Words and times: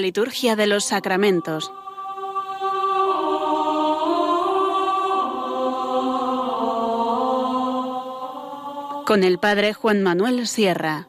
Liturgia 0.00 0.56
de 0.56 0.66
los 0.66 0.84
sacramentos. 0.84 1.70
Con 9.06 9.22
el 9.24 9.38
Padre 9.38 9.74
Juan 9.74 10.02
Manuel 10.02 10.46
Sierra. 10.46 11.08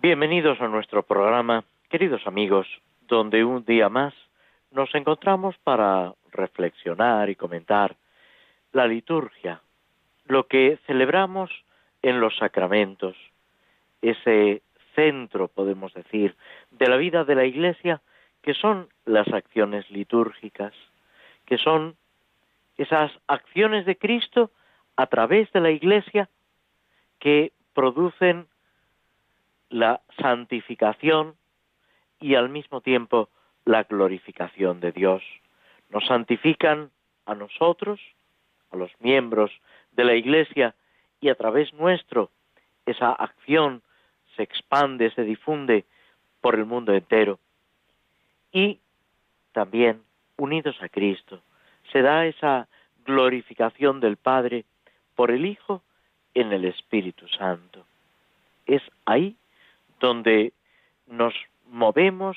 Bienvenidos 0.00 0.60
a 0.60 0.68
nuestro 0.68 1.02
programa, 1.02 1.64
queridos 1.90 2.26
amigos, 2.26 2.66
donde 3.08 3.44
un 3.44 3.64
día 3.64 3.88
más 3.88 4.14
nos 4.70 4.94
encontramos 4.94 5.56
para 5.64 6.14
reflexionar 6.30 7.28
y 7.28 7.34
comentar 7.34 7.96
la 8.72 8.86
liturgia, 8.86 9.60
lo 10.26 10.46
que 10.46 10.78
celebramos 10.86 11.50
en 12.02 12.20
los 12.20 12.36
sacramentos, 12.36 13.16
ese 14.02 14.62
centro, 14.94 15.48
podemos 15.48 15.92
decir, 15.94 16.36
de 16.70 16.88
la 16.88 16.96
vida 16.96 17.24
de 17.24 17.34
la 17.34 17.44
Iglesia, 17.44 18.00
que 18.42 18.54
son 18.54 18.88
las 19.04 19.28
acciones 19.28 19.90
litúrgicas, 19.90 20.72
que 21.46 21.58
son 21.58 21.96
esas 22.76 23.10
acciones 23.26 23.86
de 23.86 23.96
Cristo 23.96 24.50
a 24.96 25.06
través 25.06 25.50
de 25.52 25.60
la 25.60 25.70
Iglesia 25.70 26.28
que 27.18 27.52
producen 27.74 28.46
la 29.68 30.00
santificación 30.18 31.34
y 32.20 32.34
al 32.34 32.48
mismo 32.48 32.80
tiempo 32.80 33.28
la 33.64 33.82
glorificación 33.84 34.80
de 34.80 34.92
Dios. 34.92 35.22
Nos 35.90 36.06
santifican 36.06 36.90
a 37.26 37.34
nosotros, 37.34 38.00
a 38.70 38.76
los 38.76 38.90
miembros 39.00 39.50
de 39.96 40.04
la 40.04 40.14
Iglesia, 40.14 40.74
y 41.20 41.28
a 41.28 41.34
través 41.34 41.72
nuestro 41.72 42.30
esa 42.84 43.12
acción 43.12 43.82
se 44.36 44.42
expande, 44.42 45.10
se 45.12 45.22
difunde 45.22 45.84
por 46.40 46.54
el 46.54 46.66
mundo 46.66 46.92
entero. 46.94 47.38
Y 48.52 48.78
también, 49.52 50.02
unidos 50.36 50.76
a 50.80 50.88
Cristo, 50.88 51.42
se 51.90 52.02
da 52.02 52.26
esa 52.26 52.68
glorificación 53.04 54.00
del 54.00 54.16
Padre 54.16 54.64
por 55.14 55.30
el 55.30 55.46
Hijo 55.46 55.82
en 56.34 56.52
el 56.52 56.64
Espíritu 56.64 57.26
Santo. 57.28 57.86
Es 58.66 58.82
ahí 59.06 59.36
donde 60.00 60.52
nos 61.06 61.34
movemos, 61.66 62.36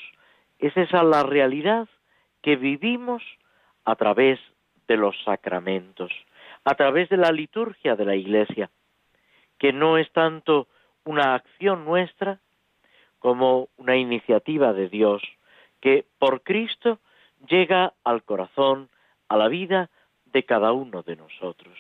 es 0.59 0.75
esa 0.77 1.03
la 1.03 1.23
realidad 1.23 1.88
que 2.41 2.55
vivimos 2.55 3.21
a 3.83 3.95
través 3.95 4.39
de 4.88 4.97
los 4.97 5.16
sacramentos, 5.23 6.11
a 6.63 6.75
través 6.75 7.09
de 7.09 7.17
la 7.17 7.31
liturgia 7.31 7.95
de 7.95 8.05
la 8.05 8.15
Iglesia, 8.15 8.69
que 9.57 9.73
no 9.73 9.97
es 9.97 10.11
tanto 10.11 10.67
una 11.05 11.35
acción 11.35 11.85
nuestra 11.85 12.39
como 13.19 13.69
una 13.77 13.97
iniciativa 13.97 14.73
de 14.73 14.88
Dios, 14.88 15.21
que 15.81 16.05
por 16.17 16.41
Cristo 16.41 16.99
llega 17.47 17.93
al 18.03 18.23
corazón, 18.23 18.89
a 19.27 19.38
la 19.38 19.47
vida 19.47 19.89
de 20.25 20.43
cada 20.43 20.71
uno 20.71 21.03
de 21.03 21.16
nosotros. 21.16 21.77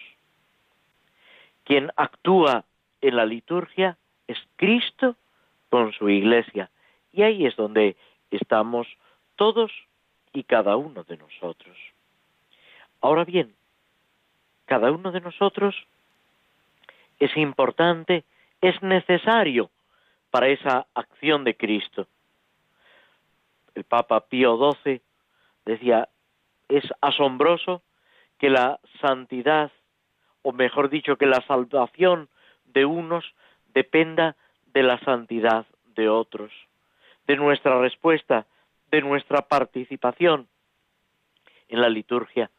Quien 1.63 1.91
actúa 1.95 2.65
en 3.01 3.15
la 3.15 3.25
liturgia 3.25 3.97
es 4.27 4.37
Cristo 4.55 5.15
con 5.69 5.93
su 5.93 6.09
iglesia. 6.09 6.69
Y 7.13 7.23
ahí 7.23 7.45
es 7.45 7.55
donde 7.55 7.95
estamos 8.31 8.87
todos 9.35 9.71
y 10.33 10.43
cada 10.43 10.75
uno 10.75 11.03
de 11.03 11.17
nosotros. 11.17 11.77
Ahora 13.01 13.23
bien, 13.23 13.55
cada 14.69 14.91
uno 14.91 15.11
de 15.11 15.19
nosotros 15.19 15.75
es 17.17 17.35
importante, 17.35 18.23
es 18.61 18.79
necesario 18.83 19.71
para 20.29 20.47
esa 20.47 20.85
acción 20.93 21.43
de 21.43 21.57
Cristo. 21.57 22.05
El 23.73 23.83
Papa 23.83 24.19
Pío 24.27 24.59
XII 24.83 25.01
decía, 25.65 26.07
es 26.67 26.83
asombroso 27.01 27.81
que 28.37 28.51
la 28.51 28.79
santidad, 29.01 29.71
o 30.43 30.51
mejor 30.51 30.91
dicho, 30.91 31.17
que 31.17 31.25
la 31.25 31.43
salvación 31.47 32.29
de 32.65 32.85
unos 32.85 33.25
dependa 33.73 34.35
de 34.67 34.83
la 34.83 34.99
santidad 34.99 35.65
de 35.95 36.09
otros, 36.09 36.51
de 37.25 37.37
nuestra 37.37 37.81
respuesta, 37.81 38.45
de 38.91 39.01
nuestra 39.01 39.41
participación 39.41 40.47
en 41.69 41.81
la 41.81 41.89
liturgia, 41.89 42.51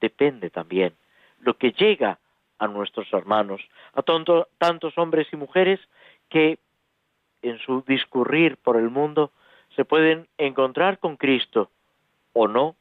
depende 0.00 0.48
también 0.48 0.94
lo 1.44 1.56
que 1.56 1.72
llega 1.72 2.18
a 2.58 2.66
nuestros 2.68 3.12
hermanos, 3.12 3.60
a 3.92 4.02
tantos 4.02 4.98
hombres 4.98 5.28
y 5.32 5.36
mujeres 5.36 5.80
que 6.28 6.58
en 7.42 7.58
su 7.58 7.82
discurrir 7.86 8.56
por 8.56 8.76
el 8.76 8.90
mundo 8.90 9.32
se 9.76 9.84
pueden 9.84 10.28
encontrar 10.38 10.98
con 10.98 11.16
Cristo 11.16 11.70
o 12.32 12.48
no, 12.48 12.76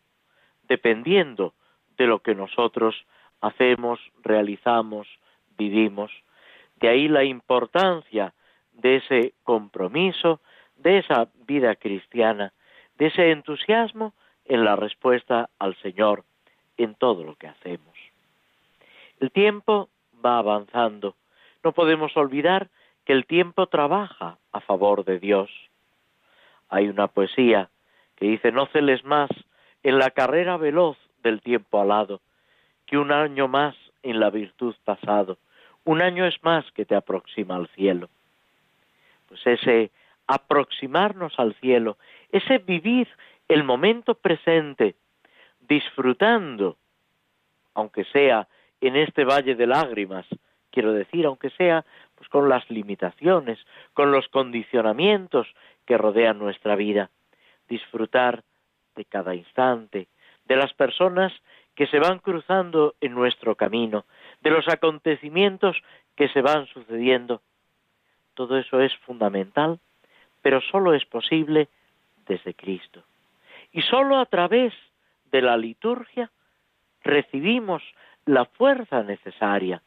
dependiendo 0.67 1.53
de 1.97 2.07
lo 2.07 2.19
que 2.19 2.35
nosotros 2.35 2.95
hacemos, 3.41 3.99
realizamos, 4.23 5.07
vivimos. 5.57 6.11
De 6.77 6.87
ahí 6.87 7.07
la 7.07 7.23
importancia 7.23 8.33
de 8.71 8.97
ese 8.97 9.33
compromiso, 9.43 10.39
de 10.77 10.99
esa 10.99 11.27
vida 11.45 11.75
cristiana, 11.75 12.53
de 12.97 13.07
ese 13.07 13.31
entusiasmo 13.31 14.13
en 14.45 14.63
la 14.63 14.75
respuesta 14.75 15.49
al 15.59 15.75
Señor 15.77 16.23
en 16.77 16.95
todo 16.95 17.23
lo 17.23 17.35
que 17.35 17.47
hacemos. 17.47 17.92
El 19.19 19.31
tiempo 19.31 19.89
va 20.23 20.39
avanzando. 20.39 21.15
No 21.63 21.71
podemos 21.71 22.15
olvidar 22.17 22.69
que 23.05 23.13
el 23.13 23.25
tiempo 23.25 23.67
trabaja 23.67 24.37
a 24.51 24.59
favor 24.61 25.05
de 25.05 25.19
Dios. 25.19 25.49
Hay 26.69 26.87
una 26.87 27.07
poesía 27.07 27.69
que 28.15 28.27
dice, 28.27 28.51
no 28.51 28.67
celes 28.67 29.03
más 29.03 29.29
en 29.83 29.97
la 29.97 30.11
carrera 30.11 30.57
veloz 30.57 30.97
del 31.23 31.41
tiempo 31.41 31.81
alado, 31.81 32.21
que 32.85 32.97
un 32.97 33.11
año 33.11 33.47
más 33.47 33.75
en 34.01 34.19
la 34.19 34.29
virtud 34.29 34.75
pasado. 34.83 35.37
Un 35.83 36.01
año 36.01 36.25
es 36.25 36.41
más 36.43 36.69
que 36.71 36.85
te 36.85 36.95
aproxima 36.95 37.55
al 37.55 37.67
cielo 37.69 38.09
pues 39.33 39.47
ese 39.47 39.89
aproximarnos 40.27 41.33
al 41.39 41.55
cielo, 41.55 41.97
ese 42.31 42.59
vivir 42.59 43.07
el 43.47 43.63
momento 43.63 44.13
presente, 44.13 44.95
disfrutando, 45.59 46.77
aunque 47.73 48.03
sea 48.05 48.47
en 48.87 48.95
este 48.95 49.23
valle 49.23 49.55
de 49.55 49.67
lágrimas, 49.67 50.25
quiero 50.71 50.93
decir, 50.93 51.25
aunque 51.25 51.49
sea 51.51 51.85
pues 52.15 52.29
con 52.29 52.49
las 52.49 52.69
limitaciones, 52.69 53.59
con 53.93 54.11
los 54.11 54.27
condicionamientos 54.27 55.47
que 55.85 55.97
rodean 55.97 56.39
nuestra 56.39 56.75
vida, 56.75 57.09
disfrutar 57.67 58.43
de 58.95 59.05
cada 59.05 59.35
instante, 59.35 60.07
de 60.45 60.55
las 60.55 60.73
personas 60.73 61.31
que 61.75 61.87
se 61.87 61.99
van 61.99 62.19
cruzando 62.19 62.95
en 63.01 63.13
nuestro 63.13 63.55
camino, 63.55 64.05
de 64.41 64.51
los 64.51 64.67
acontecimientos 64.67 65.77
que 66.15 66.27
se 66.29 66.41
van 66.41 66.67
sucediendo, 66.67 67.41
todo 68.33 68.57
eso 68.57 68.79
es 68.81 68.95
fundamental, 69.05 69.79
pero 70.41 70.61
solo 70.61 70.93
es 70.93 71.05
posible 71.05 71.69
desde 72.27 72.53
Cristo. 72.53 73.03
Y 73.71 73.81
solo 73.81 74.17
a 74.17 74.25
través 74.25 74.73
de 75.31 75.41
la 75.41 75.57
liturgia 75.57 76.29
recibimos 77.03 77.81
la 78.25 78.45
fuerza 78.45 79.03
necesaria 79.03 79.81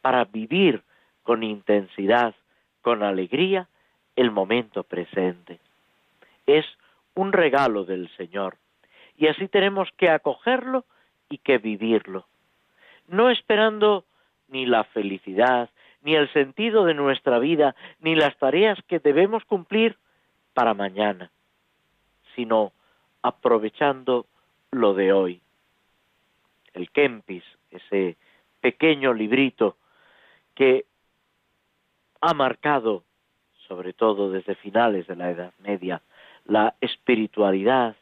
para 0.00 0.24
vivir 0.24 0.82
con 1.22 1.42
intensidad, 1.42 2.34
con 2.82 3.02
alegría, 3.02 3.68
el 4.16 4.30
momento 4.30 4.82
presente. 4.82 5.60
Es 6.46 6.66
un 7.14 7.32
regalo 7.32 7.84
del 7.84 8.08
Señor 8.16 8.56
y 9.16 9.26
así 9.26 9.48
tenemos 9.48 9.88
que 9.96 10.10
acogerlo 10.10 10.84
y 11.28 11.38
que 11.38 11.58
vivirlo, 11.58 12.26
no 13.08 13.30
esperando 13.30 14.04
ni 14.48 14.64
la 14.64 14.84
felicidad, 14.84 15.68
ni 16.02 16.14
el 16.14 16.32
sentido 16.32 16.84
de 16.84 16.94
nuestra 16.94 17.38
vida, 17.38 17.74
ni 18.00 18.14
las 18.14 18.36
tareas 18.38 18.78
que 18.86 18.98
debemos 18.98 19.44
cumplir 19.44 19.98
para 20.54 20.74
mañana, 20.74 21.30
sino 22.34 22.72
aprovechando 23.22 24.26
lo 24.70 24.94
de 24.94 25.12
hoy. 25.12 25.40
El 26.72 26.90
Kempis, 26.90 27.44
ese 27.70 28.16
pequeño 28.60 29.12
librito 29.12 29.76
que 30.54 30.86
ha 32.20 32.34
marcado, 32.34 33.04
sobre 33.68 33.92
todo 33.92 34.30
desde 34.30 34.54
finales 34.56 35.06
de 35.06 35.16
la 35.16 35.30
Edad 35.30 35.52
Media, 35.58 36.02
la 36.44 36.74
espiritualidad 36.80 37.96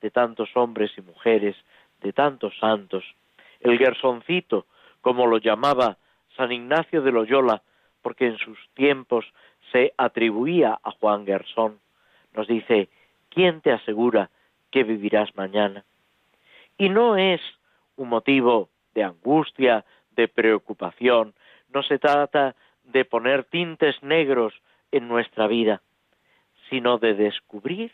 de 0.00 0.10
tantos 0.10 0.50
hombres 0.56 0.92
y 0.96 1.00
mujeres, 1.00 1.56
de 2.00 2.12
tantos 2.12 2.56
santos. 2.58 3.04
El 3.60 3.78
Gersoncito, 3.78 4.66
como 5.00 5.26
lo 5.26 5.38
llamaba 5.38 5.96
San 6.36 6.52
Ignacio 6.52 7.02
de 7.02 7.12
Loyola, 7.12 7.62
porque 8.02 8.26
en 8.26 8.38
sus 8.38 8.58
tiempos 8.74 9.24
se 9.72 9.94
atribuía 9.96 10.78
a 10.82 10.90
Juan 10.92 11.24
Gersón, 11.24 11.80
nos 12.34 12.46
dice, 12.46 12.88
¿quién 13.30 13.60
te 13.62 13.72
asegura 13.72 14.30
que 14.70 14.84
vivirás 14.84 15.34
mañana? 15.34 15.84
Y 16.76 16.88
no 16.90 17.16
es 17.16 17.40
un 17.96 18.10
motivo 18.10 18.68
de 18.96 19.04
angustia, 19.04 19.84
de 20.16 20.26
preocupación, 20.26 21.34
no 21.72 21.82
se 21.82 21.98
trata 21.98 22.56
de 22.84 23.04
poner 23.04 23.44
tintes 23.44 24.02
negros 24.02 24.54
en 24.90 25.06
nuestra 25.06 25.46
vida, 25.46 25.82
sino 26.70 26.96
de 26.96 27.12
descubrir 27.12 27.92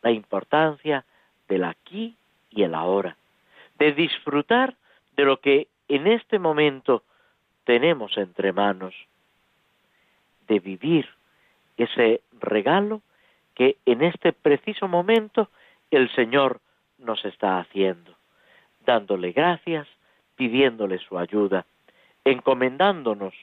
la 0.00 0.12
importancia 0.12 1.04
del 1.48 1.64
aquí 1.64 2.14
y 2.50 2.62
el 2.62 2.74
ahora, 2.74 3.16
de 3.80 3.92
disfrutar 3.92 4.76
de 5.16 5.24
lo 5.24 5.40
que 5.40 5.66
en 5.88 6.06
este 6.06 6.38
momento 6.38 7.02
tenemos 7.64 8.16
entre 8.16 8.52
manos, 8.52 8.94
de 10.46 10.60
vivir 10.60 11.08
ese 11.76 12.20
regalo 12.40 13.02
que 13.54 13.76
en 13.86 14.02
este 14.02 14.32
preciso 14.32 14.86
momento 14.86 15.48
el 15.90 16.08
Señor 16.14 16.60
nos 16.98 17.24
está 17.24 17.58
haciendo, 17.58 18.14
dándole 18.86 19.32
gracias, 19.32 19.88
pidiéndole 20.36 20.98
su 20.98 21.18
ayuda, 21.18 21.66
encomendándonos 22.24 23.34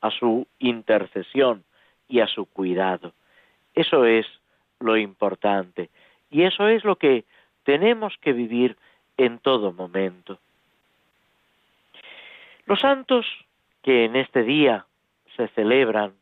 a 0.00 0.10
su 0.10 0.46
intercesión 0.58 1.64
y 2.08 2.20
a 2.20 2.26
su 2.26 2.46
cuidado. 2.46 3.12
Eso 3.74 4.04
es 4.04 4.26
lo 4.80 4.96
importante 4.96 5.90
y 6.30 6.42
eso 6.42 6.68
es 6.68 6.84
lo 6.84 6.96
que 6.96 7.24
tenemos 7.64 8.16
que 8.20 8.32
vivir 8.32 8.76
en 9.16 9.38
todo 9.38 9.72
momento. 9.72 10.38
Los 12.66 12.80
santos 12.80 13.26
que 13.82 14.04
en 14.04 14.16
este 14.16 14.42
día 14.42 14.86
se 15.36 15.48
celebran, 15.48 16.14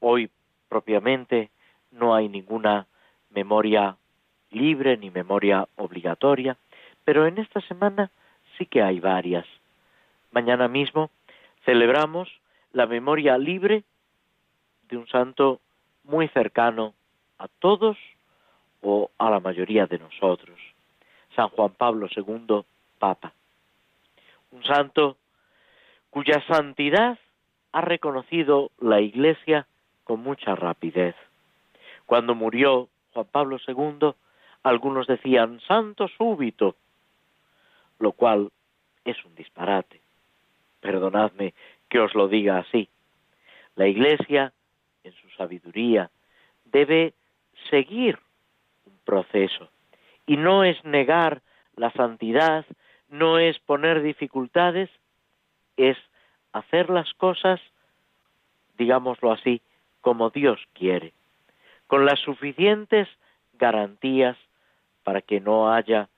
hoy 0.00 0.30
propiamente 0.68 1.50
no 1.90 2.14
hay 2.14 2.28
ninguna 2.28 2.86
memoria 3.30 3.96
libre 4.50 4.96
ni 4.96 5.10
memoria 5.10 5.66
obligatoria, 5.76 6.56
pero 7.04 7.26
en 7.26 7.38
esta 7.38 7.60
semana 7.62 8.10
sí 8.58 8.66
que 8.66 8.82
hay 8.82 9.00
varias. 9.00 9.46
Mañana 10.30 10.68
mismo 10.68 11.10
celebramos 11.64 12.28
la 12.72 12.86
memoria 12.86 13.38
libre 13.38 13.84
de 14.88 14.96
un 14.96 15.06
santo 15.08 15.60
muy 16.04 16.28
cercano 16.28 16.94
a 17.38 17.48
todos 17.48 17.96
o 18.82 19.10
a 19.18 19.30
la 19.30 19.40
mayoría 19.40 19.86
de 19.86 19.98
nosotros, 19.98 20.58
San 21.34 21.48
Juan 21.48 21.72
Pablo 21.72 22.08
II, 22.14 22.64
Papa. 22.98 23.32
Un 24.52 24.62
santo 24.64 25.16
cuya 26.10 26.42
santidad 26.46 27.18
ha 27.72 27.80
reconocido 27.80 28.70
la 28.80 29.00
Iglesia 29.00 29.66
con 30.04 30.20
mucha 30.20 30.54
rapidez. 30.54 31.14
Cuando 32.06 32.34
murió 32.34 32.88
Juan 33.12 33.26
Pablo 33.30 33.58
II, 33.66 34.14
algunos 34.62 35.06
decían 35.06 35.60
santo 35.66 36.08
súbito, 36.08 36.76
lo 37.98 38.12
cual 38.12 38.50
es 39.04 39.22
un 39.24 39.34
disparate. 39.34 40.00
Perdonadme 40.80 41.54
que 41.88 42.00
os 42.00 42.14
lo 42.14 42.28
diga 42.28 42.58
así. 42.58 42.88
La 43.74 43.86
Iglesia, 43.86 44.52
en 45.04 45.12
su 45.12 45.28
sabiduría, 45.30 46.10
debe 46.64 47.14
seguir 47.70 48.18
un 48.84 48.98
proceso 49.04 49.70
y 50.26 50.36
no 50.36 50.64
es 50.64 50.82
negar 50.84 51.42
la 51.76 51.90
santidad, 51.92 52.64
no 53.08 53.38
es 53.38 53.58
poner 53.60 54.02
dificultades, 54.02 54.90
es 55.76 55.96
hacer 56.52 56.90
las 56.90 57.12
cosas, 57.14 57.60
digámoslo 58.78 59.32
así, 59.32 59.60
como 60.00 60.30
Dios 60.30 60.60
quiere, 60.72 61.12
con 61.86 62.04
las 62.06 62.18
suficientes 62.20 63.08
garantías 63.54 64.36
para 65.04 65.20
que 65.20 65.40
no 65.40 65.72
haya 65.72 66.08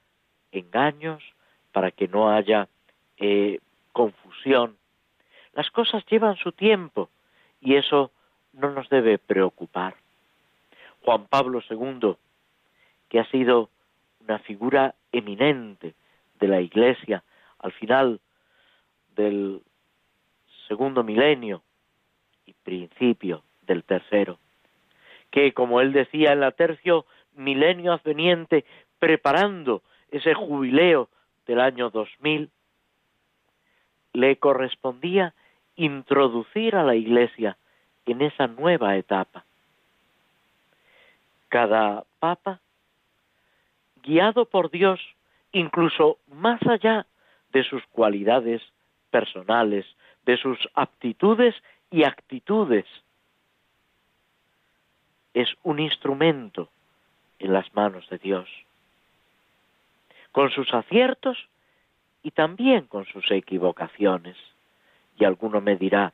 engaños, 0.52 1.22
para 1.78 1.92
que 1.92 2.08
no 2.08 2.28
haya 2.28 2.66
eh, 3.18 3.60
confusión. 3.92 4.76
Las 5.52 5.70
cosas 5.70 6.04
llevan 6.06 6.34
su 6.34 6.50
tiempo 6.50 7.08
y 7.60 7.76
eso 7.76 8.10
no 8.52 8.72
nos 8.72 8.88
debe 8.88 9.18
preocupar. 9.18 9.94
Juan 11.04 11.28
Pablo 11.28 11.62
II, 11.70 12.16
que 13.08 13.20
ha 13.20 13.30
sido 13.30 13.70
una 14.18 14.40
figura 14.40 14.96
eminente 15.12 15.94
de 16.40 16.48
la 16.48 16.60
Iglesia 16.60 17.22
al 17.60 17.70
final 17.70 18.18
del 19.14 19.62
segundo 20.66 21.04
milenio 21.04 21.62
y 22.44 22.54
principio 22.54 23.44
del 23.62 23.84
tercero, 23.84 24.40
que 25.30 25.54
como 25.54 25.80
él 25.80 25.92
decía 25.92 26.32
en 26.32 26.40
la 26.40 26.50
tercio 26.50 27.06
milenio 27.36 27.92
adveniente, 27.92 28.64
preparando 28.98 29.84
ese 30.10 30.34
jubileo 30.34 31.08
del 31.48 31.60
año 31.60 31.90
2000, 31.90 32.50
le 34.12 34.36
correspondía 34.36 35.34
introducir 35.76 36.76
a 36.76 36.84
la 36.84 36.94
Iglesia 36.94 37.56
en 38.06 38.22
esa 38.22 38.46
nueva 38.46 38.96
etapa. 38.96 39.44
Cada 41.48 42.04
papa, 42.20 42.60
guiado 44.02 44.44
por 44.44 44.70
Dios, 44.70 45.00
incluso 45.52 46.18
más 46.28 46.60
allá 46.66 47.06
de 47.52 47.64
sus 47.64 47.82
cualidades 47.86 48.62
personales, 49.10 49.86
de 50.26 50.36
sus 50.36 50.58
aptitudes 50.74 51.54
y 51.90 52.04
actitudes, 52.04 52.84
es 55.32 55.48
un 55.62 55.78
instrumento 55.78 56.68
en 57.38 57.54
las 57.54 57.72
manos 57.74 58.06
de 58.10 58.18
Dios, 58.18 58.48
con 60.32 60.50
sus 60.50 60.72
aciertos 60.72 61.48
y 62.22 62.30
también 62.30 62.86
con 62.86 63.06
sus 63.06 63.30
equivocaciones. 63.30 64.36
Y 65.18 65.24
alguno 65.24 65.60
me 65.60 65.76
dirá, 65.76 66.12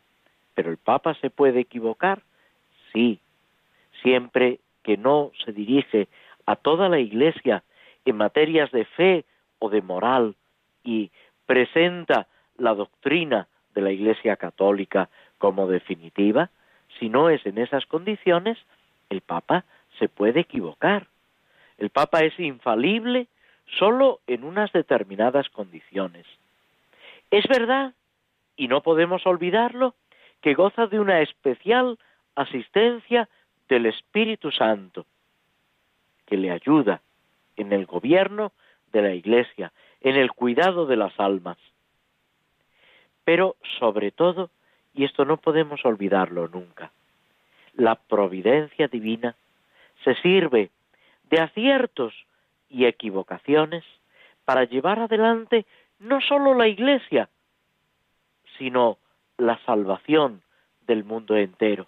¿pero 0.55 0.71
el 0.71 0.79
Papa 0.79 1.15
se 1.21 1.31
puede 1.31 1.61
equivocar? 1.61 2.23
Sí, 2.93 3.21
siempre 4.03 4.61
que 4.83 4.97
no 4.97 5.33
se 5.45 5.53
dirige 5.53 6.09
a 6.47 6.57
toda 6.57 6.89
la 6.89 6.99
Iglesia 6.99 7.63
en 8.05 8.17
materias 8.17 8.71
de 8.71 8.85
fe 8.85 9.25
o 9.59 9.71
de 9.71 9.83
moral 9.83 10.37
y 10.85 11.11
presenta 11.47 12.27
la 12.59 12.75
doctrina 12.75 13.49
de 13.75 13.81
la 13.81 13.91
Iglesia 13.91 14.37
católica 14.37 15.09
como 15.39 15.67
definitiva, 15.67 16.51
si 16.99 17.09
no 17.09 17.29
es 17.29 17.45
en 17.47 17.59
esas 17.59 17.87
condiciones, 17.87 18.59
el 19.11 19.21
Papa 19.21 19.65
se 19.99 20.09
puede 20.09 20.41
equivocar. 20.41 21.07
El 21.79 21.91
Papa 21.91 22.21
es 22.21 22.39
infalible 22.39 23.27
solo 23.67 24.21
en 24.27 24.45
unas 24.45 24.73
determinadas 24.73 25.49
condiciones. 25.49 26.27
Es 27.31 27.47
verdad, 27.49 27.95
y 28.57 28.69
no 28.69 28.83
podemos 28.83 29.27
olvidarlo, 29.27 29.95
que 30.41 30.55
goza 30.55 30.87
de 30.87 31.01
una 31.01 31.21
especial 31.21 31.99
asistencia 32.35 33.29
del 33.69 33.87
Espíritu 33.87 34.51
Santo, 34.51 35.07
que 36.27 36.37
le 36.37 36.51
ayuda 36.51 37.01
en 37.57 37.73
el 37.73 37.87
gobierno 37.87 38.53
de 38.93 39.03
la 39.03 39.15
Iglesia, 39.15 39.73
en 40.01 40.17
el 40.17 40.33
cuidado 40.33 40.87
de 40.87 40.97
las 40.97 41.19
almas. 41.19 41.59
Pero 43.25 43.57
sobre 43.79 44.11
todo, 44.11 44.51
y 44.95 45.05
esto 45.05 45.25
no 45.25 45.39
podemos 45.39 45.85
olvidarlo 45.85 46.49
nunca, 46.49 46.93
la 47.75 47.97
providencia 47.97 48.87
divina 48.89 49.35
se 50.05 50.15
sirve 50.17 50.71
de 51.31 51.41
aciertos 51.41 52.15
y 52.75 52.87
equivocaciones 52.87 53.85
para 54.45 54.65
llevar 54.65 54.99
adelante 54.99 55.65
no 56.01 56.21
sólo 56.21 56.55
la 56.55 56.67
Iglesia, 56.67 57.29
sino 58.59 58.99
la 59.39 59.59
salvación 59.65 60.43
del 60.87 61.05
mundo 61.05 61.37
entero. 61.37 61.87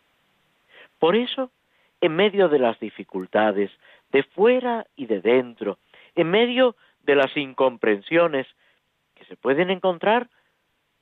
Por 1.00 1.16
eso, 1.16 1.50
en 2.00 2.14
medio 2.14 2.48
de 2.48 2.60
las 2.60 2.78
dificultades, 2.78 3.70
de 4.12 4.22
fuera 4.22 4.86
y 4.94 5.06
de 5.06 5.20
dentro, 5.20 5.78
en 6.14 6.30
medio 6.30 6.76
de 7.02 7.16
las 7.16 7.36
incomprensiones 7.36 8.46
que 9.16 9.24
se 9.24 9.36
pueden 9.36 9.70
encontrar 9.70 10.28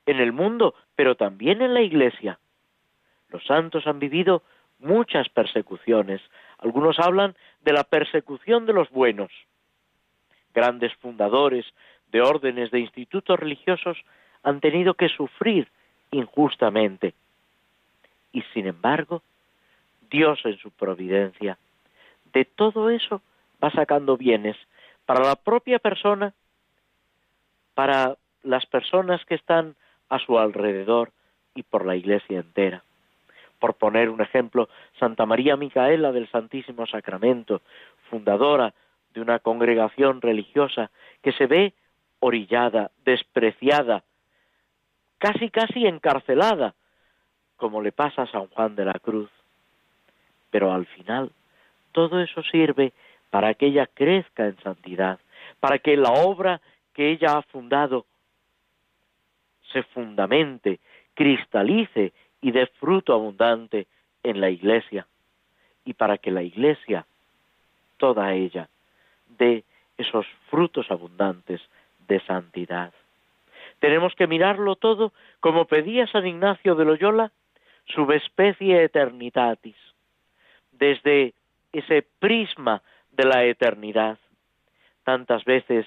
en 0.07 0.19
el 0.19 0.33
mundo, 0.33 0.73
pero 0.95 1.15
también 1.15 1.61
en 1.61 1.75
la 1.75 1.81
Iglesia, 1.81 2.39
los 3.29 3.45
santos 3.45 3.85
han 3.85 3.99
vivido 3.99 4.41
muchas 4.79 5.29
persecuciones. 5.29 6.21
Algunos 6.57 6.99
hablan 6.99 7.35
de 7.61 7.73
la 7.73 7.83
persecución 7.83 8.65
de 8.65 8.73
los 8.73 8.89
buenos, 8.89 9.31
grandes 10.55 10.93
fundadores 10.95 11.65
de 12.11 12.21
órdenes, 12.21 12.71
de 12.71 12.79
institutos 12.79 13.39
religiosos, 13.39 13.97
han 14.41 14.61
tenido 14.61 14.93
que 14.93 15.09
sufrir 15.09 15.67
injustamente. 16.11 17.13
Y 18.31 18.41
sin 18.53 18.67
embargo, 18.67 19.21
Dios 20.09 20.39
en 20.45 20.57
su 20.57 20.71
providencia, 20.71 21.57
de 22.33 22.45
todo 22.45 22.89
eso 22.89 23.21
va 23.63 23.69
sacando 23.71 24.17
bienes 24.17 24.55
para 25.05 25.25
la 25.25 25.35
propia 25.35 25.79
persona, 25.79 26.33
para 27.73 28.15
las 28.43 28.65
personas 28.65 29.23
que 29.25 29.35
están 29.35 29.75
a 30.09 30.19
su 30.19 30.37
alrededor 30.39 31.11
y 31.55 31.63
por 31.63 31.85
la 31.85 31.95
iglesia 31.95 32.39
entera. 32.39 32.83
Por 33.59 33.73
poner 33.75 34.09
un 34.09 34.21
ejemplo, 34.21 34.69
Santa 34.99 35.25
María 35.25 35.55
Micaela 35.55 36.11
del 36.11 36.29
Santísimo 36.29 36.85
Sacramento, 36.85 37.61
fundadora 38.09 38.73
de 39.15 39.21
una 39.21 39.39
congregación 39.39 40.21
religiosa 40.21 40.91
que 41.23 41.31
se 41.31 41.47
ve 41.47 41.73
orillada, 42.19 42.91
despreciada, 43.03 44.03
casi 45.17 45.49
casi 45.49 45.87
encarcelada, 45.87 46.75
como 47.55 47.81
le 47.81 47.91
pasa 47.91 48.23
a 48.23 48.31
San 48.31 48.47
Juan 48.47 48.75
de 48.75 48.85
la 48.85 48.99
Cruz. 48.99 49.29
Pero 50.51 50.71
al 50.71 50.85
final 50.85 51.31
todo 51.93 52.19
eso 52.19 52.43
sirve 52.43 52.93
para 53.29 53.53
que 53.53 53.67
ella 53.67 53.87
crezca 53.87 54.45
en 54.45 54.57
santidad, 54.61 55.19
para 55.59 55.79
que 55.79 55.97
la 55.97 56.11
obra 56.11 56.61
que 56.93 57.11
ella 57.11 57.37
ha 57.37 57.41
fundado 57.41 58.05
se 59.71 59.83
fundamente, 59.83 60.79
cristalice 61.13 62.13
y 62.41 62.51
dé 62.51 62.67
fruto 62.67 63.13
abundante 63.13 63.87
en 64.23 64.39
la 64.41 64.49
iglesia, 64.49 65.07
y 65.85 65.93
para 65.93 66.17
que 66.17 66.31
la 66.31 66.43
iglesia, 66.43 67.05
toda 67.97 68.33
ella, 68.33 68.69
dé 69.27 69.63
esos 69.97 70.25
frutos 70.49 70.89
abundantes 70.91 71.61
de 72.07 72.19
santidad. 72.21 72.93
Tenemos 73.79 74.13
que 74.15 74.27
mirarlo 74.27 74.75
todo 74.75 75.13
como 75.39 75.65
pedía 75.65 76.07
San 76.07 76.25
Ignacio 76.25 76.75
de 76.75 76.85
Loyola, 76.85 77.31
subespecie 77.85 78.83
eternitatis, 78.83 79.75
desde 80.71 81.33
ese 81.71 82.05
prisma 82.19 82.81
de 83.11 83.25
la 83.25 83.43
eternidad. 83.43 84.17
Tantas 85.03 85.43
veces, 85.45 85.85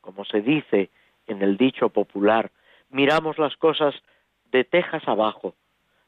como 0.00 0.24
se 0.24 0.40
dice 0.40 0.90
en 1.26 1.42
el 1.42 1.56
dicho 1.56 1.88
popular, 1.88 2.50
miramos 2.90 3.38
las 3.38 3.56
cosas 3.56 3.94
de 4.50 4.64
tejas 4.64 5.06
abajo, 5.08 5.54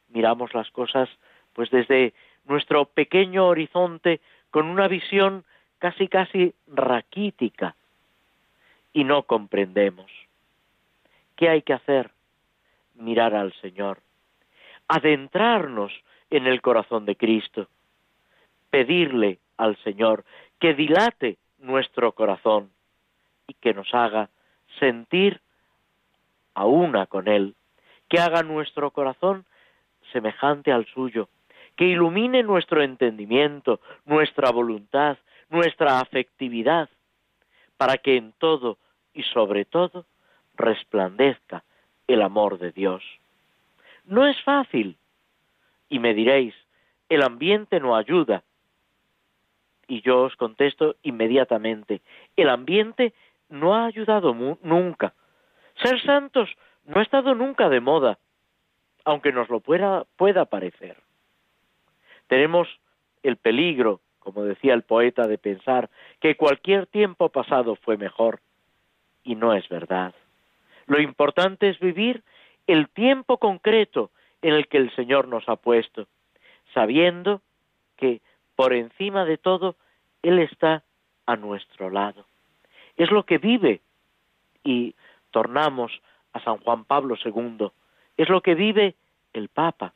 miramos 0.08 0.54
las 0.54 0.70
cosas 0.70 1.08
pues 1.52 1.70
desde 1.70 2.12
nuestro 2.44 2.84
pequeño 2.84 3.46
horizonte 3.46 4.20
con 4.50 4.66
una 4.66 4.88
visión 4.88 5.44
casi 5.84 6.08
casi 6.08 6.54
raquítica 6.66 7.76
y 8.94 9.04
no 9.04 9.24
comprendemos. 9.24 10.10
¿Qué 11.36 11.50
hay 11.50 11.60
que 11.60 11.74
hacer? 11.74 12.10
Mirar 12.94 13.34
al 13.34 13.52
Señor, 13.60 13.98
adentrarnos 14.88 15.92
en 16.30 16.46
el 16.46 16.62
corazón 16.62 17.04
de 17.04 17.16
Cristo, 17.16 17.68
pedirle 18.70 19.40
al 19.58 19.76
Señor 19.84 20.24
que 20.58 20.72
dilate 20.72 21.36
nuestro 21.58 22.12
corazón 22.12 22.70
y 23.46 23.52
que 23.52 23.74
nos 23.74 23.92
haga 23.92 24.30
sentir 24.78 25.42
a 26.54 26.64
una 26.64 27.04
con 27.04 27.28
Él, 27.28 27.56
que 28.08 28.20
haga 28.20 28.42
nuestro 28.42 28.90
corazón 28.90 29.44
semejante 30.12 30.72
al 30.72 30.86
suyo, 30.86 31.28
que 31.76 31.84
ilumine 31.84 32.42
nuestro 32.42 32.82
entendimiento, 32.82 33.80
nuestra 34.06 34.50
voluntad, 34.50 35.18
nuestra 35.54 36.00
afectividad, 36.00 36.88
para 37.76 37.98
que 37.98 38.16
en 38.16 38.32
todo 38.32 38.76
y 39.14 39.22
sobre 39.22 39.64
todo 39.64 40.04
resplandezca 40.56 41.62
el 42.08 42.22
amor 42.22 42.58
de 42.58 42.72
Dios. 42.72 43.02
No 44.04 44.26
es 44.26 44.40
fácil. 44.42 44.96
Y 45.88 46.00
me 46.00 46.12
diréis, 46.12 46.54
el 47.08 47.22
ambiente 47.22 47.78
no 47.78 47.94
ayuda, 47.94 48.42
y 49.86 50.00
yo 50.00 50.22
os 50.22 50.34
contesto 50.34 50.96
inmediatamente, 51.02 52.00
el 52.36 52.48
ambiente 52.48 53.12
no 53.48 53.76
ha 53.76 53.86
ayudado 53.86 54.34
nunca. 54.62 55.14
Ser 55.80 56.00
santos 56.02 56.50
no 56.84 56.98
ha 56.98 57.02
estado 57.02 57.34
nunca 57.34 57.68
de 57.68 57.80
moda, 57.80 58.18
aunque 59.04 59.30
nos 59.30 59.48
lo 59.50 59.60
pueda, 59.60 60.04
pueda 60.16 60.46
parecer. 60.46 60.96
Tenemos 62.26 62.68
el 63.22 63.36
peligro, 63.36 64.00
como 64.24 64.42
decía 64.42 64.74
el 64.74 64.82
poeta, 64.82 65.28
de 65.28 65.38
pensar 65.38 65.90
que 66.20 66.36
cualquier 66.36 66.86
tiempo 66.86 67.28
pasado 67.28 67.76
fue 67.76 67.96
mejor, 67.96 68.40
y 69.22 69.36
no 69.36 69.54
es 69.54 69.68
verdad. 69.68 70.14
Lo 70.86 71.00
importante 71.00 71.68
es 71.68 71.78
vivir 71.78 72.24
el 72.66 72.88
tiempo 72.88 73.38
concreto 73.38 74.10
en 74.42 74.54
el 74.54 74.66
que 74.66 74.78
el 74.78 74.94
Señor 74.96 75.28
nos 75.28 75.48
ha 75.48 75.56
puesto, 75.56 76.08
sabiendo 76.72 77.40
que 77.96 78.20
por 78.56 78.72
encima 78.72 79.24
de 79.24 79.38
todo, 79.38 79.76
Él 80.22 80.38
está 80.38 80.82
a 81.26 81.36
nuestro 81.36 81.90
lado. 81.90 82.26
Es 82.96 83.10
lo 83.10 83.24
que 83.24 83.38
vive, 83.38 83.80
y 84.62 84.94
tornamos 85.30 85.92
a 86.32 86.40
San 86.40 86.58
Juan 86.58 86.84
Pablo 86.84 87.16
II, 87.22 87.68
es 88.16 88.28
lo 88.28 88.40
que 88.40 88.54
vive 88.54 88.94
el 89.32 89.48
Papa, 89.48 89.92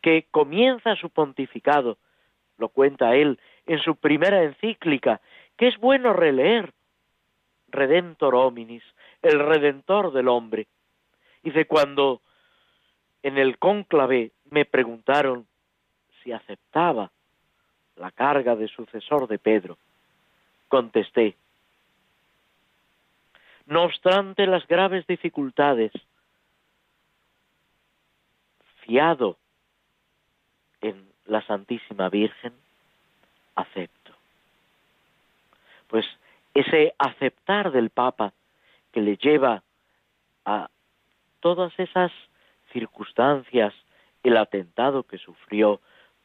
que 0.00 0.26
comienza 0.30 0.96
su 0.96 1.10
pontificado, 1.10 1.98
lo 2.58 2.68
cuenta 2.68 3.14
él 3.14 3.38
en 3.70 3.78
su 3.78 3.94
primera 3.94 4.42
encíclica, 4.42 5.20
que 5.56 5.68
es 5.68 5.78
bueno 5.78 6.12
releer, 6.12 6.72
Redentor 7.68 8.34
hominis, 8.34 8.82
el 9.22 9.38
redentor 9.38 10.12
del 10.12 10.26
hombre. 10.26 10.66
Dice, 11.44 11.66
cuando 11.66 12.20
en 13.22 13.38
el 13.38 13.58
cónclave 13.58 14.32
me 14.50 14.64
preguntaron 14.64 15.46
si 16.20 16.32
aceptaba 16.32 17.12
la 17.94 18.10
carga 18.10 18.56
de 18.56 18.66
sucesor 18.66 19.28
de 19.28 19.38
Pedro. 19.38 19.78
Contesté, 20.66 21.36
no 23.66 23.84
obstante 23.84 24.48
las 24.48 24.66
graves 24.66 25.06
dificultades, 25.06 25.92
fiado 28.80 29.38
en 30.80 31.08
la 31.26 31.46
Santísima 31.46 32.08
Virgen, 32.08 32.52
acepto. 33.54 34.12
Pues 35.88 36.06
ese 36.54 36.94
aceptar 36.98 37.72
del 37.72 37.90
Papa 37.90 38.32
que 38.92 39.00
le 39.00 39.16
lleva 39.16 39.62
a 40.44 40.68
todas 41.40 41.72
esas 41.78 42.12
circunstancias, 42.72 43.74
el 44.22 44.36
atentado 44.36 45.02
que 45.04 45.18
sufrió, 45.18 45.80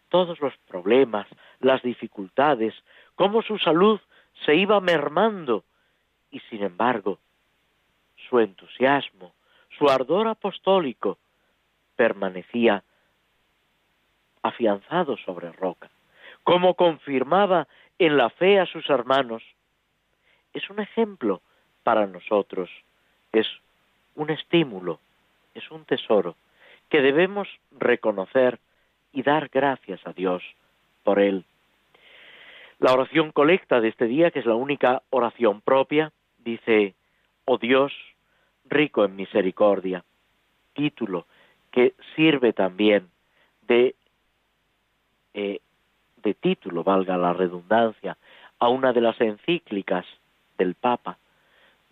todos 0.10 0.39
los 0.39 0.55
problemas, 0.70 1.27
las 1.60 1.82
dificultades, 1.82 2.74
cómo 3.15 3.41
su 3.41 3.58
salud 3.58 4.00
se 4.46 4.55
iba 4.55 4.79
mermando 4.79 5.63
y 6.32 6.39
sin 6.41 6.63
embargo 6.63 7.20
su 8.29 8.39
entusiasmo, 8.39 9.34
su 9.77 9.89
ardor 9.89 10.27
apostólico 10.27 11.17
permanecía 11.96 12.84
afianzado 14.41 15.17
sobre 15.17 15.51
roca, 15.51 15.89
cómo 16.46 16.75
confirmaba 16.75 17.68
en 18.00 18.16
la 18.16 18.30
fe 18.30 18.60
a 18.60 18.66
sus 18.66 18.90
hermanos. 18.90 19.44
Es 20.54 20.70
un 20.70 20.80
ejemplo 20.80 21.42
para 21.84 22.08
nosotros, 22.08 22.70
es 23.34 23.48
un 24.16 24.30
estímulo, 24.30 25.00
es 25.54 25.70
un 25.72 25.84
tesoro 25.84 26.38
que 26.90 27.02
debemos 27.02 27.50
reconocer 27.72 28.60
y 29.12 29.24
dar 29.24 29.50
gracias 29.50 30.00
a 30.08 30.14
Dios 30.14 30.44
por 31.04 31.20
él. 31.20 31.44
La 32.80 32.94
oración 32.94 33.32
colecta 33.32 33.82
de 33.82 33.90
este 33.90 34.06
día, 34.06 34.32
que 34.32 34.40
es 34.40 34.46
la 34.46 34.56
única 34.56 35.02
oración 35.10 35.62
propia, 35.62 36.12
dice, 36.38 36.94
oh 37.46 37.58
Dios, 37.58 37.92
rico 38.66 39.04
en 39.04 39.16
misericordia, 39.16 40.04
título 40.74 41.25
que 41.72 41.94
sirve 42.16 42.54
también 42.54 43.10
de, 43.64 43.96
eh, 45.34 45.60
título, 46.34 46.84
valga 46.84 47.17
la 47.17 47.34
redundancia, 47.34 48.17
a 48.60 48.70
una 48.70 48.94
de 48.94 49.01
las 49.01 49.20
encíclicas 49.22 50.05
del 50.58 50.75
Papa. 50.75 51.17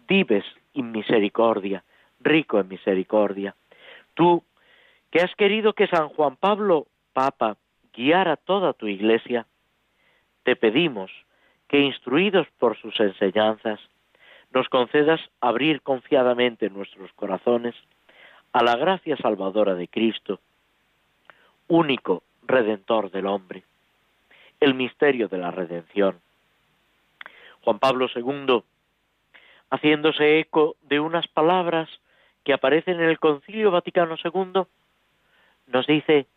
Vives 0.08 0.46
en 0.74 0.92
misericordia, 0.92 1.84
rico 2.20 2.60
en 2.60 2.68
misericordia. 2.68 3.56
Tú, 4.14 4.44
que 5.12 5.20
has 5.22 5.34
querido 5.36 5.74
que 5.74 5.88
San 5.88 6.10
Juan 6.10 6.36
Pablo 6.36 6.88
Papa, 7.14 7.58
guiar 7.94 8.28
a 8.28 8.38
toda 8.38 8.74
tu 8.74 8.88
iglesia, 8.88 9.46
te 10.44 10.56
pedimos 10.56 11.12
que, 11.68 11.80
instruidos 11.80 12.48
por 12.60 12.78
sus 12.78 13.00
enseñanzas, 13.00 13.80
nos 14.54 14.68
concedas 14.70 15.20
abrir 15.42 15.82
confiadamente 15.82 16.70
nuestros 16.70 17.12
corazones 17.14 17.76
a 18.52 18.64
la 18.64 18.76
gracia 18.76 19.18
salvadora 19.18 19.74
de 19.74 19.88
Cristo, 19.88 20.40
único 21.68 22.24
redentor 22.46 23.10
del 23.10 23.26
hombre, 23.26 23.64
el 24.64 24.76
misterio 24.76 25.28
de 25.28 25.38
la 25.38 25.52
redención. 25.52 26.22
Juan 27.64 27.80
Pablo 27.80 28.08
II, 28.14 28.64
haciéndose 29.70 30.40
eco 30.40 30.78
de 30.84 31.00
unas 31.00 31.28
palabras 31.28 31.90
que 32.44 32.54
aparecen 32.54 33.02
en 33.02 33.10
el 33.10 33.20
Concilio 33.20 33.72
Vaticano 33.72 34.16
II, 34.24 34.64
nos 35.68 35.88
dice 35.88 36.28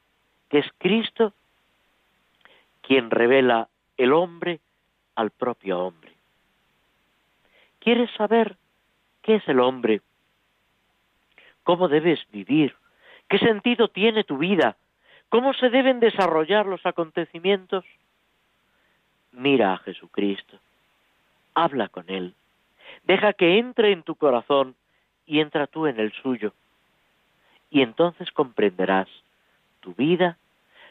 que 0.49 0.59
es 0.59 0.67
Cristo 0.79 1.33
quien 2.83 3.11
revela 3.11 3.69
el 3.97 4.13
hombre 4.13 4.61
al 5.15 5.31
propio 5.31 5.81
hombre. 5.81 6.13
¿Quieres 7.79 8.11
saber 8.13 8.57
qué 9.23 9.37
es 9.37 9.49
el 9.49 9.61
hombre? 9.61 10.01
¿Cómo 11.63 11.89
debes 11.89 12.21
vivir? 12.33 12.75
¿Qué 13.29 13.39
sentido 13.39 13.89
tiene 13.89 14.25
tu 14.25 14.39
vida? 14.39 14.77
¿Cómo 15.29 15.55
se 15.55 15.71
deben 15.71 16.01
desarrollar 16.01 16.67
los 16.67 16.85
acontecimientos? 16.87 17.85
Mira 19.37 19.75
a 19.75 19.77
Jesucristo, 19.77 20.59
habla 21.53 21.89
con 21.89 22.09
Él, 22.09 22.35
deja 23.05 23.35
que 23.35 23.59
entre 23.59 23.93
en 23.93 24.03
tu 24.03 24.15
corazón 24.15 24.75
y 25.27 25.41
entra 25.41 25.67
tú 25.67 25.87
en 25.87 26.01
el 26.01 26.11
suyo. 26.15 26.55
Y 27.69 27.83
entonces 27.83 28.31
comprenderás 28.31 29.09
tu 29.81 29.93
vida, 29.93 30.39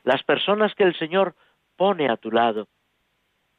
las 0.03 0.21
personas 0.21 0.75
que 0.75 0.83
el 0.83 0.95
Señor 0.95 1.33
pone 1.75 2.07
a 2.07 2.17
tu 2.17 2.31
lado 2.31 2.67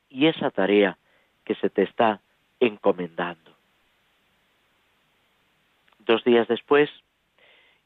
y 0.09 0.29
esa 0.29 0.53
tarea 0.53 0.97
que 1.45 1.57
se 1.57 1.69
te 1.69 1.83
está 1.83 2.21
encomendando. 2.61 3.51
Dos 5.99 6.23
días 6.23 6.47
después, 6.47 6.89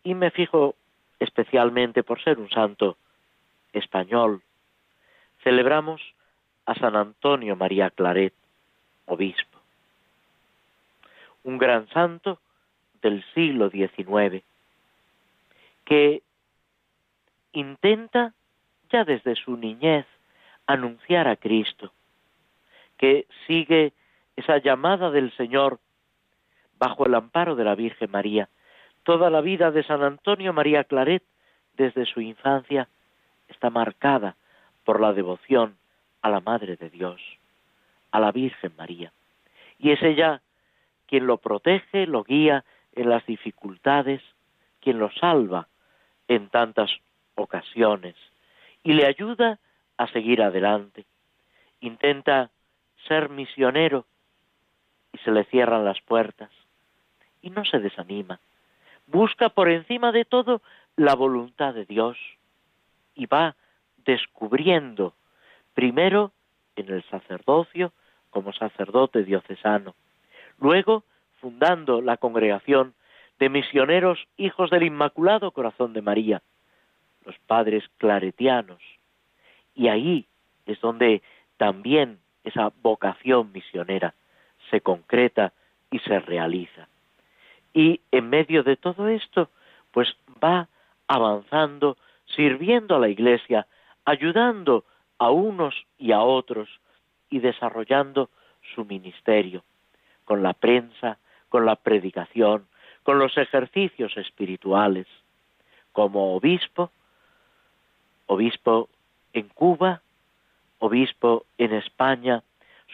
y 0.04 0.12
me 0.12 0.30
fijo 0.30 0.74
especialmente 1.18 2.02
por 2.02 2.22
ser 2.22 2.38
un 2.38 2.50
santo 2.50 2.98
español, 3.72 4.42
celebramos 5.42 6.02
a 6.70 6.74
San 6.76 6.94
Antonio 6.94 7.56
María 7.56 7.90
Claret, 7.90 8.32
obispo, 9.06 9.58
un 11.42 11.58
gran 11.58 11.88
santo 11.88 12.38
del 13.02 13.24
siglo 13.34 13.70
XIX, 13.70 14.44
que 15.84 16.22
intenta 17.50 18.34
ya 18.92 19.04
desde 19.04 19.34
su 19.34 19.56
niñez 19.56 20.06
anunciar 20.68 21.26
a 21.26 21.34
Cristo, 21.34 21.92
que 22.98 23.26
sigue 23.48 23.92
esa 24.36 24.58
llamada 24.58 25.10
del 25.10 25.32
Señor 25.36 25.80
bajo 26.78 27.04
el 27.04 27.16
amparo 27.16 27.56
de 27.56 27.64
la 27.64 27.74
Virgen 27.74 28.12
María. 28.12 28.48
Toda 29.02 29.28
la 29.28 29.40
vida 29.40 29.72
de 29.72 29.82
San 29.82 30.04
Antonio 30.04 30.52
María 30.52 30.84
Claret, 30.84 31.24
desde 31.76 32.06
su 32.06 32.20
infancia, 32.20 32.86
está 33.48 33.70
marcada 33.70 34.36
por 34.84 35.00
la 35.00 35.12
devoción 35.12 35.79
a 36.22 36.30
la 36.30 36.40
Madre 36.40 36.76
de 36.76 36.90
Dios, 36.90 37.20
a 38.10 38.20
la 38.20 38.32
Virgen 38.32 38.72
María. 38.76 39.12
Y 39.78 39.90
es 39.92 40.02
ella 40.02 40.42
quien 41.06 41.26
lo 41.26 41.38
protege, 41.38 42.06
lo 42.06 42.22
guía 42.22 42.64
en 42.92 43.08
las 43.08 43.24
dificultades, 43.26 44.22
quien 44.80 44.98
lo 44.98 45.10
salva 45.12 45.68
en 46.28 46.48
tantas 46.48 46.90
ocasiones 47.34 48.14
y 48.82 48.92
le 48.92 49.06
ayuda 49.06 49.58
a 49.96 50.06
seguir 50.08 50.42
adelante. 50.42 51.04
Intenta 51.80 52.50
ser 53.08 53.28
misionero 53.28 54.06
y 55.12 55.18
se 55.18 55.30
le 55.30 55.44
cierran 55.44 55.84
las 55.84 56.00
puertas 56.02 56.50
y 57.42 57.50
no 57.50 57.64
se 57.64 57.78
desanima. 57.78 58.40
Busca 59.06 59.48
por 59.48 59.68
encima 59.68 60.12
de 60.12 60.24
todo 60.24 60.62
la 60.96 61.14
voluntad 61.14 61.74
de 61.74 61.84
Dios 61.84 62.16
y 63.14 63.26
va 63.26 63.56
descubriendo 64.04 65.14
primero 65.80 66.32
en 66.76 66.90
el 66.90 67.02
sacerdocio 67.04 67.94
como 68.28 68.52
sacerdote 68.52 69.24
diocesano, 69.24 69.94
luego 70.58 71.04
fundando 71.40 72.02
la 72.02 72.18
congregación 72.18 72.92
de 73.38 73.48
misioneros 73.48 74.18
hijos 74.36 74.68
del 74.68 74.82
Inmaculado 74.82 75.52
Corazón 75.52 75.94
de 75.94 76.02
María, 76.02 76.42
los 77.24 77.34
padres 77.46 77.82
claretianos. 77.96 78.82
Y 79.74 79.88
ahí 79.88 80.26
es 80.66 80.78
donde 80.82 81.22
también 81.56 82.18
esa 82.44 82.70
vocación 82.82 83.50
misionera 83.50 84.12
se 84.70 84.82
concreta 84.82 85.54
y 85.90 86.00
se 86.00 86.20
realiza. 86.20 86.88
Y 87.72 88.02
en 88.12 88.28
medio 88.28 88.64
de 88.64 88.76
todo 88.76 89.08
esto, 89.08 89.48
pues 89.92 90.14
va 90.44 90.68
avanzando, 91.08 91.96
sirviendo 92.36 92.96
a 92.96 92.98
la 92.98 93.08
Iglesia, 93.08 93.66
ayudando 94.04 94.84
a 95.20 95.30
unos 95.30 95.74
y 95.98 96.12
a 96.12 96.20
otros 96.22 96.68
y 97.28 97.38
desarrollando 97.40 98.30
su 98.74 98.84
ministerio 98.86 99.62
con 100.24 100.42
la 100.42 100.54
prensa, 100.54 101.18
con 101.50 101.66
la 101.66 101.76
predicación, 101.76 102.66
con 103.02 103.18
los 103.18 103.36
ejercicios 103.36 104.16
espirituales. 104.16 105.06
Como 105.92 106.34
obispo, 106.34 106.90
obispo 108.26 108.88
en 109.34 109.48
Cuba, 109.48 110.00
obispo 110.78 111.44
en 111.58 111.74
España, 111.74 112.42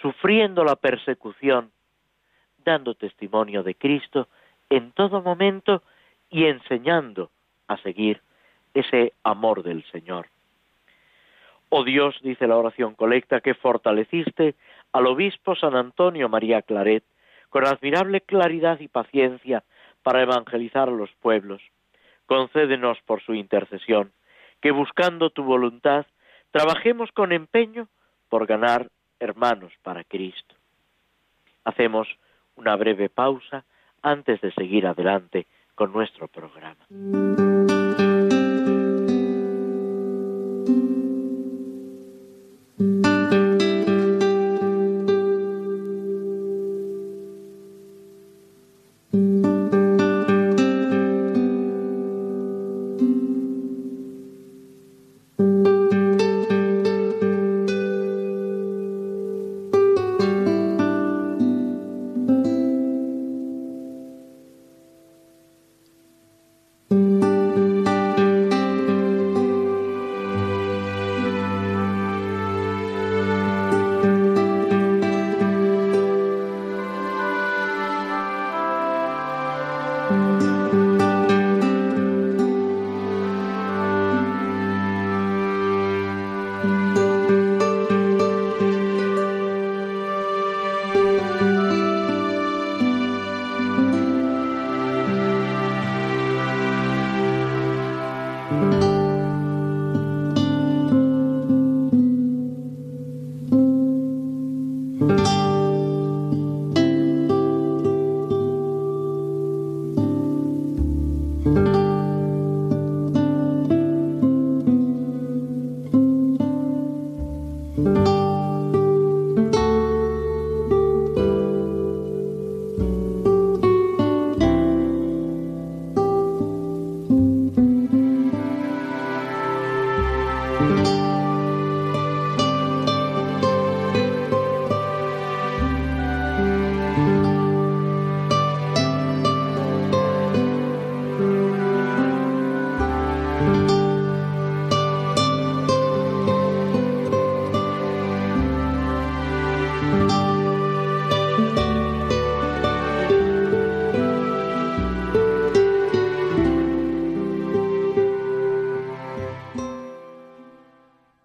sufriendo 0.03 0.65
la 0.65 0.75
persecución, 0.75 1.71
dando 2.65 2.95
testimonio 2.95 3.63
de 3.63 3.77
Cristo 3.77 4.27
en 4.69 4.91
todo 4.91 5.23
momento 5.23 5.85
y 6.29 6.47
enseñando 6.47 7.31
a 7.69 7.77
seguir 7.77 8.21
ese 8.75 9.13
amor 9.23 9.63
del 9.63 9.85
Señor. 9.93 10.27
Oh 11.69 11.85
Dios, 11.85 12.17
dice 12.23 12.47
la 12.47 12.57
oración 12.57 12.95
colecta, 12.95 13.41
que 13.41 13.55
fortaleciste 13.55 14.55
al 14.93 15.07
obispo 15.07 15.57
San 15.57 15.75
Antonio 15.75 16.29
María 16.29 16.63
Claret 16.63 17.05
con 17.49 17.67
admirable 17.67 18.21
claridad 18.21 18.81
y 18.81 18.89
paciencia 18.89 19.65
para 20.03 20.23
evangelizar 20.23 20.89
a 20.89 20.93
los 20.93 21.11
pueblos. 21.21 21.63
Concédenos 22.27 22.99
por 23.07 23.23
su 23.23 23.35
intercesión 23.35 24.13
que 24.61 24.71
buscando 24.71 25.31
tu 25.31 25.43
voluntad 25.43 26.07
trabajemos 26.51 27.11
con 27.13 27.33
empeño 27.33 27.89
por 28.29 28.47
ganar 28.47 28.89
hermanos 29.21 29.73
para 29.83 30.05
Cristo. 30.05 30.55
Hacemos 31.65 32.09
una 32.57 32.77
breve 32.77 33.09
pausa 33.09 33.65
antes 34.03 34.41
de 34.41 34.53
seguir 34.53 34.87
adelante 34.87 35.47
con 35.75 35.93
nuestro 35.93 36.29
programa. 36.29 37.46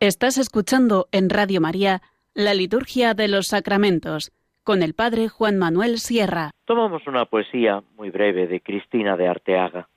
Estás 0.01 0.39
escuchando 0.39 1.05
en 1.11 1.29
Radio 1.29 1.61
María 1.61 2.01
la 2.33 2.55
Liturgia 2.55 3.13
de 3.13 3.27
los 3.27 3.45
Sacramentos 3.45 4.31
con 4.63 4.81
el 4.81 4.95
Padre 4.95 5.29
Juan 5.29 5.59
Manuel 5.59 5.99
Sierra. 5.99 6.49
Tomamos 6.65 7.05
una 7.05 7.25
poesía 7.25 7.83
muy 7.97 8.09
breve 8.09 8.47
de 8.47 8.61
Cristina 8.61 9.15
de 9.15 9.27
Arteaga. 9.27 9.87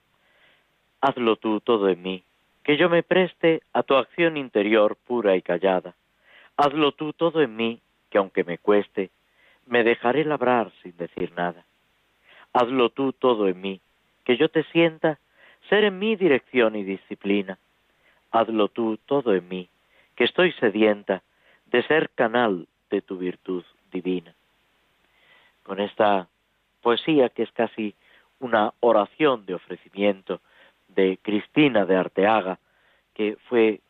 hazlo 1.01 1.37
tú 1.37 1.59
todo 1.59 1.89
en 1.89 2.03
mí, 2.03 2.23
que 2.63 2.77
yo 2.77 2.87
me 2.87 3.01
preste 3.01 3.63
a 3.73 3.81
tu 3.81 3.95
acción 3.95 4.37
interior 4.37 4.95
pura 5.07 5.35
y 5.37 5.41
callada. 5.41 5.95
Hazlo 6.55 6.91
tú 6.91 7.13
todo 7.13 7.41
en 7.41 7.55
mí, 7.55 7.81
que 8.11 8.19
aunque 8.19 8.43
me 8.43 8.59
cueste, 8.59 9.09
me 9.65 9.83
dejaré 9.83 10.23
labrar 10.23 10.71
sin 10.83 10.95
decir 10.97 11.31
nada. 11.35 11.65
Hazlo 12.53 12.91
tú 12.91 13.11
todo 13.11 13.47
en 13.47 13.59
mí, 13.59 13.81
que 14.23 14.37
yo 14.37 14.49
te 14.49 14.65
sienta 14.65 15.17
ser 15.67 15.83
en 15.83 15.97
mí 15.97 16.15
dirección 16.15 16.75
y 16.75 16.83
disciplina. 16.83 17.57
Hazlo 18.29 18.67
tú 18.67 18.99
todo 19.07 19.33
en 19.33 19.49
mí, 19.49 19.67
que 20.15 20.23
estoy 20.23 20.51
sedienta 20.53 21.21
de 21.67 21.83
ser 21.83 22.09
canal 22.11 22.67
de 22.89 23.01
tu 23.01 23.17
virtud 23.17 23.63
divina. 23.91 24.33
Con 25.63 25.79
esta 25.79 26.27
poesía 26.81 27.29
que 27.29 27.43
es 27.43 27.51
casi 27.51 27.95
una 28.39 28.73
oración 28.79 29.45
de 29.45 29.55
ofrecimiento, 29.55 30.41
de 30.87 31.17
Cristina 31.21 31.85
de 31.85 31.95
Arteaga, 31.95 32.59
que 33.13 33.37
fue 33.49 33.81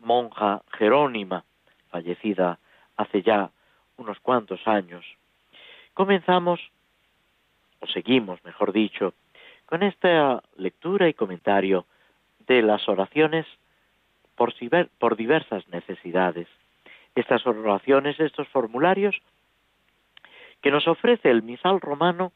monja 0.00 0.62
jerónima, 0.72 1.44
fallecida 1.88 2.58
hace 2.96 3.22
ya 3.22 3.50
unos 3.96 4.20
cuantos 4.20 4.66
años. 4.66 5.04
Comenzamos, 5.94 6.60
o 7.80 7.86
seguimos, 7.86 8.44
mejor 8.44 8.72
dicho, 8.72 9.14
con 9.64 9.82
esta 9.82 10.42
lectura 10.56 11.08
y 11.08 11.14
comentario 11.14 11.86
de 12.46 12.62
las 12.62 12.88
oraciones 12.88 13.46
por, 14.36 14.54
por 14.98 15.16
diversas 15.16 15.66
necesidades. 15.68 16.46
Estas 17.14 17.46
oraciones, 17.46 18.20
estos 18.20 18.46
formularios 18.48 19.16
que 20.62 20.70
nos 20.70 20.86
ofrece 20.86 21.30
el 21.30 21.42
misal 21.42 21.80
romano 21.80 22.32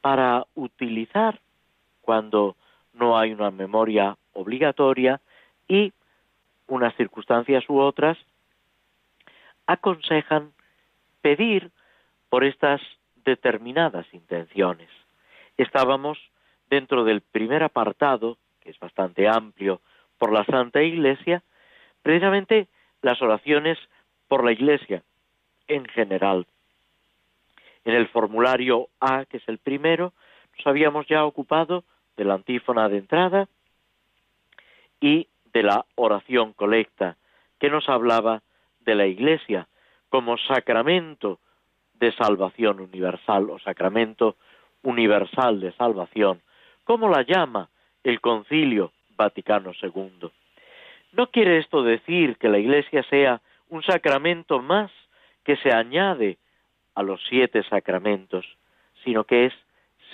para 0.00 0.46
utilizar 0.54 1.40
cuando 2.00 2.56
no 2.94 3.18
hay 3.18 3.32
una 3.32 3.50
memoria 3.50 4.16
obligatoria 4.32 5.20
y 5.68 5.92
unas 6.66 6.94
circunstancias 6.96 7.64
u 7.68 7.78
otras 7.78 8.18
aconsejan 9.66 10.52
pedir 11.20 11.70
por 12.28 12.44
estas 12.44 12.80
determinadas 13.24 14.06
intenciones. 14.12 14.88
Estábamos 15.56 16.18
dentro 16.68 17.04
del 17.04 17.20
primer 17.20 17.62
apartado, 17.62 18.38
que 18.60 18.70
es 18.70 18.78
bastante 18.78 19.28
amplio, 19.28 19.80
por 20.22 20.32
la 20.32 20.44
Santa 20.44 20.80
Iglesia, 20.80 21.42
precisamente 22.00 22.68
las 23.00 23.20
oraciones 23.20 23.76
por 24.28 24.44
la 24.44 24.52
Iglesia 24.52 25.02
en 25.66 25.84
general. 25.86 26.46
En 27.84 27.96
el 27.96 28.06
formulario 28.06 28.86
A, 29.00 29.24
que 29.24 29.38
es 29.38 29.48
el 29.48 29.58
primero, 29.58 30.12
nos 30.56 30.66
habíamos 30.68 31.08
ya 31.08 31.24
ocupado 31.24 31.82
de 32.16 32.24
la 32.24 32.34
antífona 32.34 32.88
de 32.88 32.98
entrada 32.98 33.48
y 35.00 35.26
de 35.52 35.64
la 35.64 35.86
oración 35.96 36.52
colecta, 36.52 37.16
que 37.58 37.68
nos 37.68 37.88
hablaba 37.88 38.42
de 38.78 38.94
la 38.94 39.08
Iglesia 39.08 39.66
como 40.08 40.38
sacramento 40.38 41.40
de 41.94 42.12
salvación 42.12 42.78
universal 42.78 43.50
o 43.50 43.58
sacramento 43.58 44.36
universal 44.84 45.58
de 45.58 45.72
salvación, 45.72 46.40
como 46.84 47.08
la 47.08 47.22
llama 47.22 47.70
el 48.04 48.20
Concilio 48.20 48.92
Vaticano 49.22 49.72
II. 49.80 50.30
No 51.12 51.26
quiere 51.28 51.58
esto 51.58 51.82
decir 51.82 52.36
que 52.38 52.48
la 52.48 52.58
Iglesia 52.58 53.02
sea 53.04 53.40
un 53.68 53.82
sacramento 53.82 54.60
más 54.60 54.90
que 55.44 55.56
se 55.56 55.72
añade 55.72 56.38
a 56.94 57.02
los 57.02 57.20
siete 57.28 57.62
sacramentos, 57.64 58.44
sino 59.04 59.24
que 59.24 59.46
es 59.46 59.52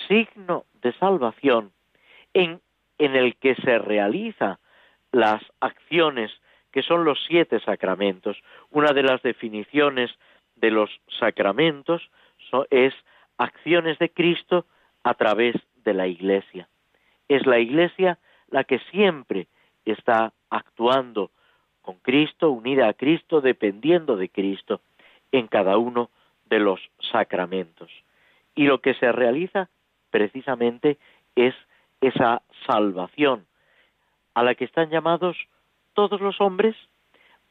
signo 0.07 0.65
de 0.81 0.93
salvación 0.93 1.71
en, 2.33 2.61
en 2.97 3.15
el 3.15 3.35
que 3.35 3.55
se 3.55 3.79
realiza 3.79 4.59
las 5.11 5.41
acciones 5.59 6.31
que 6.71 6.83
son 6.83 7.03
los 7.03 7.19
siete 7.27 7.59
sacramentos. 7.61 8.37
Una 8.69 8.93
de 8.93 9.03
las 9.03 9.21
definiciones 9.23 10.11
de 10.55 10.69
los 10.69 10.89
sacramentos 11.19 12.09
es 12.69 12.93
acciones 13.37 13.97
de 13.97 14.09
Cristo 14.09 14.65
a 15.03 15.15
través 15.15 15.55
de 15.83 15.93
la 15.93 16.07
Iglesia. 16.07 16.67
Es 17.27 17.45
la 17.45 17.59
Iglesia 17.59 18.19
la 18.51 18.63
que 18.63 18.79
siempre 18.91 19.47
está 19.85 20.33
actuando 20.49 21.31
con 21.81 21.95
Cristo, 21.99 22.51
unida 22.51 22.87
a 22.87 22.93
Cristo, 22.93 23.41
dependiendo 23.41 24.15
de 24.15 24.29
Cristo 24.29 24.81
en 25.31 25.47
cada 25.47 25.77
uno 25.77 26.09
de 26.49 26.59
los 26.59 26.79
sacramentos. 27.11 27.89
Y 28.55 28.65
lo 28.65 28.79
que 28.81 28.93
se 28.95 29.11
realiza 29.11 29.69
precisamente 30.09 30.97
es 31.35 31.55
esa 32.01 32.41
salvación 32.65 33.45
a 34.33 34.43
la 34.43 34.55
que 34.55 34.65
están 34.65 34.89
llamados 34.89 35.37
todos 35.93 36.21
los 36.21 36.39
hombres, 36.41 36.75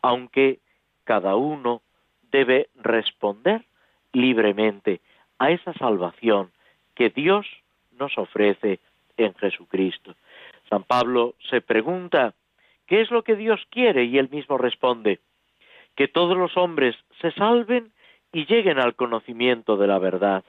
aunque 0.02 0.60
cada 1.04 1.36
uno 1.36 1.82
debe 2.30 2.68
responder 2.76 3.64
libremente 4.12 5.00
a 5.38 5.50
esa 5.50 5.72
salvación 5.74 6.50
que 6.94 7.10
Dios 7.10 7.46
nos 7.98 8.16
ofrece 8.18 8.80
en 9.16 9.34
Jesucristo. 9.34 10.14
San 10.68 10.84
Pablo 10.84 11.34
se 11.50 11.60
pregunta, 11.60 12.34
¿qué 12.86 13.00
es 13.00 13.10
lo 13.10 13.22
que 13.22 13.36
Dios 13.36 13.60
quiere? 13.70 14.04
Y 14.04 14.18
él 14.18 14.28
mismo 14.30 14.58
responde, 14.58 15.20
que 15.96 16.08
todos 16.08 16.36
los 16.36 16.56
hombres 16.56 16.96
se 17.20 17.32
salven 17.32 17.92
y 18.32 18.46
lleguen 18.46 18.78
al 18.78 18.94
conocimiento 18.94 19.76
de 19.76 19.86
la 19.86 19.98
verdad. 19.98 20.44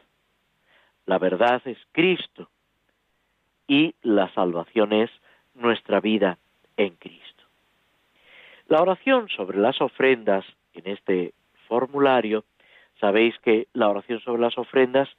La 1.06 1.18
verdad 1.18 1.62
es 1.66 1.78
Cristo 1.92 2.50
y 3.68 3.96
la 4.02 4.32
salvación 4.34 4.94
es 4.94 5.10
nuestra 5.56 6.00
vida 6.00 6.38
en 6.78 6.96
Cristo. 6.96 7.44
La 8.68 8.82
oración 8.82 9.30
sobre 9.30 9.58
las 9.58 9.82
ofrendas 9.82 10.46
en 10.74 10.88
este 10.88 11.34
formulario, 11.68 12.44
sabéis 13.00 13.38
que 13.40 13.68
la 13.74 13.90
oración 13.90 14.20
sobre 14.20 14.42
las 14.42 14.58
ofrendas 14.58 15.10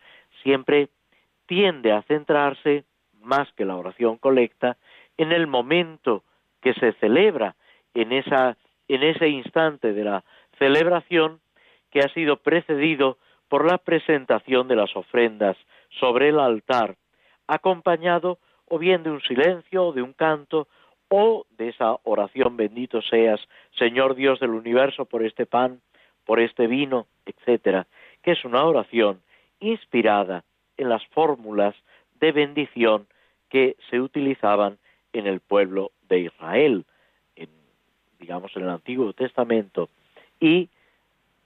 siempre 0.42 0.88
tiende 1.46 1.92
a 1.92 2.02
centrarse, 2.02 2.84
más 3.20 3.52
que 3.54 3.64
la 3.64 3.76
oración 3.76 4.16
colecta, 4.18 4.76
en 5.20 5.32
el 5.32 5.46
momento 5.46 6.24
que 6.62 6.72
se 6.72 6.94
celebra, 6.94 7.54
en, 7.92 8.10
en 8.10 9.02
ese 9.02 9.28
instante 9.28 9.92
de 9.92 10.02
la 10.02 10.24
celebración 10.58 11.40
que 11.90 12.00
ha 12.00 12.08
sido 12.14 12.38
precedido 12.38 13.18
por 13.46 13.70
la 13.70 13.76
presentación 13.76 14.66
de 14.66 14.76
las 14.76 14.96
ofrendas 14.96 15.58
sobre 15.90 16.30
el 16.30 16.40
altar, 16.40 16.96
acompañado 17.46 18.38
o 18.64 18.78
bien 18.78 19.02
de 19.02 19.10
un 19.10 19.20
silencio 19.20 19.88
o 19.88 19.92
de 19.92 20.00
un 20.00 20.14
canto 20.14 20.68
o 21.10 21.44
de 21.50 21.68
esa 21.68 21.98
oración 22.04 22.56
bendito 22.56 23.02
seas, 23.02 23.40
Señor 23.76 24.14
Dios 24.14 24.40
del 24.40 24.50
universo, 24.50 25.04
por 25.04 25.22
este 25.22 25.44
pan, 25.44 25.82
por 26.24 26.40
este 26.40 26.66
vino, 26.66 27.08
etcétera, 27.26 27.86
que 28.22 28.32
es 28.32 28.42
una 28.46 28.64
oración 28.64 29.20
inspirada 29.58 30.44
en 30.78 30.88
las 30.88 31.04
fórmulas 31.08 31.74
de 32.20 32.32
bendición 32.32 33.06
que 33.50 33.76
se 33.90 34.00
utilizaban 34.00 34.78
en 35.12 35.26
el 35.26 35.40
pueblo 35.40 35.92
de 36.08 36.20
Israel, 36.20 36.84
en, 37.36 37.48
digamos 38.18 38.54
en 38.56 38.62
el 38.62 38.70
Antiguo 38.70 39.12
Testamento, 39.12 39.88
y 40.40 40.68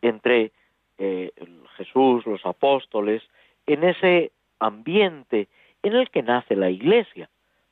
entre 0.03 0.53
eh, 0.98 1.31
Jesús, 1.77 2.27
los 2.27 2.44
apóstoles, 2.46 3.22
en 3.66 3.85
ese 3.85 4.31
ambiente 4.59 5.48
en 5.83 5.94
el 5.94 6.11
que 6.11 6.22
nace 6.22 6.57
la 6.57 6.70
Iglesia, 6.70 7.29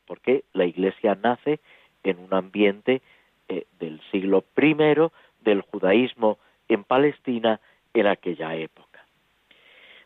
porque 0.07 0.45
la 0.53 0.65
Iglesia 0.65 1.17
nace 1.23 1.61
en 2.03 2.19
un 2.19 2.35
ambiente 2.35 3.01
eh, 3.49 3.67
del 3.79 4.01
siglo 4.11 4.45
I 4.57 4.75
del 5.41 5.63
judaísmo 5.63 6.39
en 6.69 6.85
Palestina 6.85 7.61
en 7.95 8.07
aquella 8.07 8.55
época. 8.55 9.05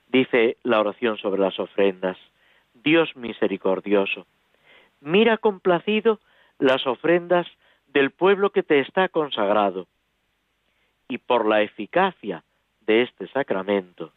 Dice 0.09 0.57
la 0.63 0.81
oración 0.81 1.19
sobre 1.19 1.41
las 1.41 1.59
ofrendas, 1.59 2.17
Dios 2.75 3.17
misericordioso, 3.17 4.27
mira 5.01 5.39
complacido 5.39 6.21
las 6.59 6.87
ofrendas 6.87 7.47
del 7.87 8.11
pueblo 8.11 8.51
que 8.51 8.63
te 8.63 8.81
está 8.81 9.09
consagrado, 9.09 9.87
y 11.09 11.19
por 11.19 11.47
la 11.47 11.63
eficacia 11.63 12.43
de 12.81 13.03
este 13.03 13.29
sacramento, 13.29 14.13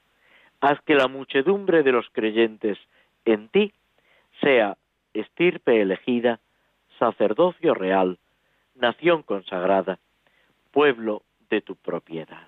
haz 0.61 0.81
que 0.81 0.95
la 0.95 1.07
muchedumbre 1.07 1.83
de 1.83 1.91
los 1.91 2.09
creyentes 2.11 2.77
en 3.25 3.49
ti 3.49 3.73
sea 4.41 4.77
estirpe 5.13 5.81
elegida, 5.81 6.39
sacerdocio 6.97 7.73
real, 7.73 8.17
nación 8.75 9.23
consagrada, 9.23 9.99
pueblo 10.71 11.23
de 11.49 11.61
tu 11.61 11.75
propiedad. 11.75 12.47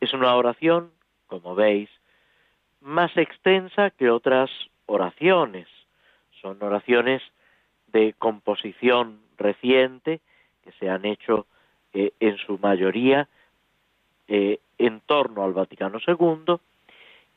Es 0.00 0.12
una 0.12 0.34
oración, 0.34 0.92
como 1.26 1.54
veis, 1.54 1.90
más 2.80 3.16
extensa 3.16 3.90
que 3.90 4.10
otras 4.10 4.50
oraciones. 4.86 5.66
Son 6.40 6.62
oraciones 6.62 7.22
de 7.92 8.14
composición 8.18 9.20
reciente 9.36 10.20
que 10.62 10.72
se 10.72 10.90
han 10.90 11.04
hecho 11.04 11.46
eh, 11.94 12.12
en 12.20 12.36
su 12.38 12.58
mayoría 12.58 13.28
eh, 14.28 14.58
en 14.76 15.00
torno 15.00 15.42
al 15.42 15.54
Vaticano 15.54 15.98
II, 16.06 16.56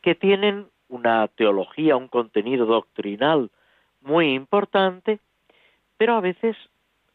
que 0.01 0.15
tienen 0.15 0.67
una 0.89 1.27
teología, 1.29 1.95
un 1.95 2.09
contenido 2.09 2.65
doctrinal 2.65 3.49
muy 4.01 4.33
importante, 4.33 5.19
pero 5.97 6.15
a 6.15 6.21
veces 6.21 6.57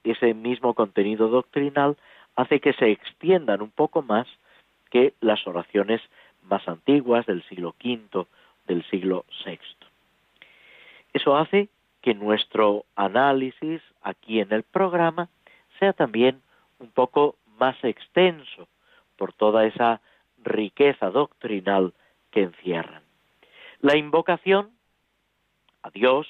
ese 0.02 0.34
mismo 0.34 0.74
contenido 0.74 1.28
doctrinal 1.28 1.96
hace 2.36 2.60
que 2.60 2.72
se 2.72 2.90
extiendan 2.90 3.60
un 3.60 3.70
poco 3.70 4.02
más 4.02 4.26
que 4.90 5.14
las 5.20 5.46
oraciones 5.46 6.00
más 6.44 6.66
antiguas 6.68 7.26
del 7.26 7.42
siglo 7.48 7.74
V, 7.84 8.26
del 8.66 8.84
siglo 8.88 9.24
VI. 9.44 9.58
Eso 11.12 11.36
hace 11.36 11.68
que 12.06 12.14
nuestro 12.14 12.84
análisis 12.94 13.82
aquí 14.00 14.38
en 14.38 14.52
el 14.52 14.62
programa 14.62 15.28
sea 15.80 15.92
también 15.92 16.40
un 16.78 16.88
poco 16.92 17.34
más 17.58 17.74
extenso 17.82 18.68
por 19.16 19.32
toda 19.32 19.66
esa 19.66 20.00
riqueza 20.40 21.10
doctrinal 21.10 21.94
que 22.30 22.42
encierran. 22.42 23.02
La 23.80 23.96
invocación 23.96 24.70
a 25.82 25.90
Dios 25.90 26.28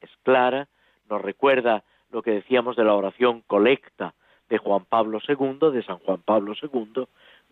es 0.00 0.10
clara, 0.22 0.68
nos 1.08 1.20
recuerda 1.20 1.82
lo 2.12 2.22
que 2.22 2.30
decíamos 2.30 2.76
de 2.76 2.84
la 2.84 2.94
oración 2.94 3.42
colecta 3.48 4.14
de 4.48 4.58
Juan 4.58 4.84
Pablo 4.84 5.18
II, 5.26 5.72
de 5.72 5.82
San 5.82 5.98
Juan 5.98 6.22
Pablo 6.22 6.54
II, 6.62 7.08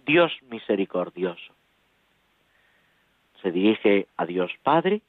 Dios 0.07 0.31
misericordioso. 0.49 1.53
Se 3.43 3.51
dirige 3.51 4.07
a 4.17 4.27
Dios 4.27 4.53
Padre 4.63 5.03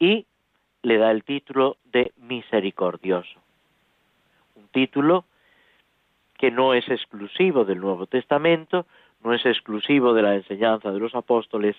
y 0.00 0.26
le 0.82 0.98
da 0.98 1.10
el 1.10 1.24
título 1.24 1.76
de 1.84 2.12
misericordioso. 2.16 3.40
Un 4.54 4.68
título 4.68 5.24
que 6.38 6.50
no 6.50 6.74
es 6.74 6.88
exclusivo 6.88 7.64
del 7.64 7.80
Nuevo 7.80 8.06
Testamento, 8.06 8.86
no 9.22 9.34
es 9.34 9.44
exclusivo 9.44 10.14
de 10.14 10.22
la 10.22 10.34
enseñanza 10.34 10.90
de 10.90 10.98
los 10.98 11.14
apóstoles, 11.14 11.76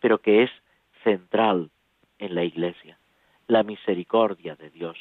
pero 0.00 0.18
que 0.18 0.42
es 0.42 0.50
central 1.02 1.70
en 2.18 2.34
la 2.34 2.44
Iglesia. 2.44 2.98
La 3.46 3.62
misericordia 3.62 4.54
de 4.54 4.70
Dios, 4.70 4.98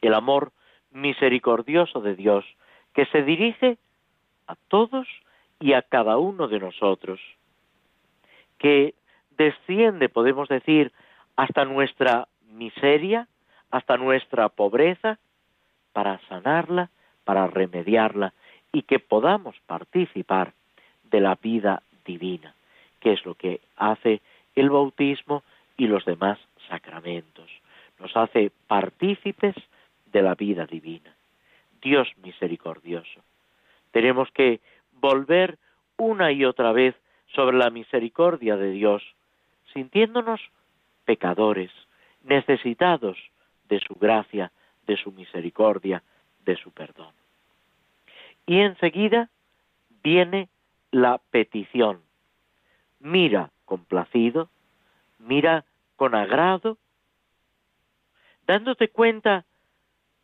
el 0.00 0.14
amor 0.14 0.52
misericordioso 0.90 2.00
de 2.00 2.14
Dios, 2.14 2.44
que 2.94 3.06
se 3.06 3.22
dirige 3.22 3.78
a 4.46 4.56
todos 4.68 5.06
y 5.58 5.72
a 5.72 5.82
cada 5.82 6.18
uno 6.18 6.48
de 6.48 6.58
nosotros, 6.58 7.20
que 8.58 8.94
desciende, 9.38 10.08
podemos 10.08 10.48
decir, 10.48 10.92
hasta 11.36 11.64
nuestra 11.64 12.28
miseria, 12.50 13.28
hasta 13.70 13.96
nuestra 13.96 14.48
pobreza, 14.48 15.18
para 15.92 16.18
sanarla, 16.28 16.90
para 17.24 17.46
remediarla 17.46 18.32
y 18.72 18.82
que 18.82 18.98
podamos 18.98 19.56
participar 19.66 20.52
de 21.04 21.20
la 21.20 21.36
vida 21.36 21.82
divina, 22.04 22.54
que 23.00 23.12
es 23.12 23.24
lo 23.24 23.34
que 23.34 23.60
hace 23.76 24.20
el 24.54 24.70
bautismo 24.70 25.42
y 25.76 25.86
los 25.86 26.04
demás 26.04 26.38
sacramentos. 26.68 27.50
Nos 27.98 28.16
hace 28.16 28.50
partícipes 28.66 29.54
de 30.12 30.22
la 30.22 30.34
vida 30.34 30.66
divina. 30.66 31.14
Dios 31.82 32.08
misericordioso. 32.22 33.20
Tenemos 33.90 34.30
que 34.32 34.60
volver 34.92 35.58
una 35.96 36.32
y 36.32 36.44
otra 36.44 36.72
vez 36.72 36.94
sobre 37.34 37.56
la 37.56 37.70
misericordia 37.70 38.56
de 38.56 38.70
Dios, 38.70 39.02
sintiéndonos 39.72 40.40
pecadores, 41.04 41.70
necesitados 42.22 43.18
de 43.68 43.80
su 43.80 43.94
gracia, 43.94 44.52
de 44.86 44.96
su 44.96 45.12
misericordia, 45.12 46.02
de 46.44 46.56
su 46.56 46.70
perdón. 46.72 47.12
Y 48.46 48.60
enseguida 48.60 49.30
viene 50.02 50.48
la 50.90 51.18
petición. 51.30 52.02
Mira 52.98 53.50
complacido, 53.64 54.50
mira 55.18 55.64
con 55.96 56.14
agrado, 56.14 56.78
dándote 58.46 58.88
cuenta 58.88 59.44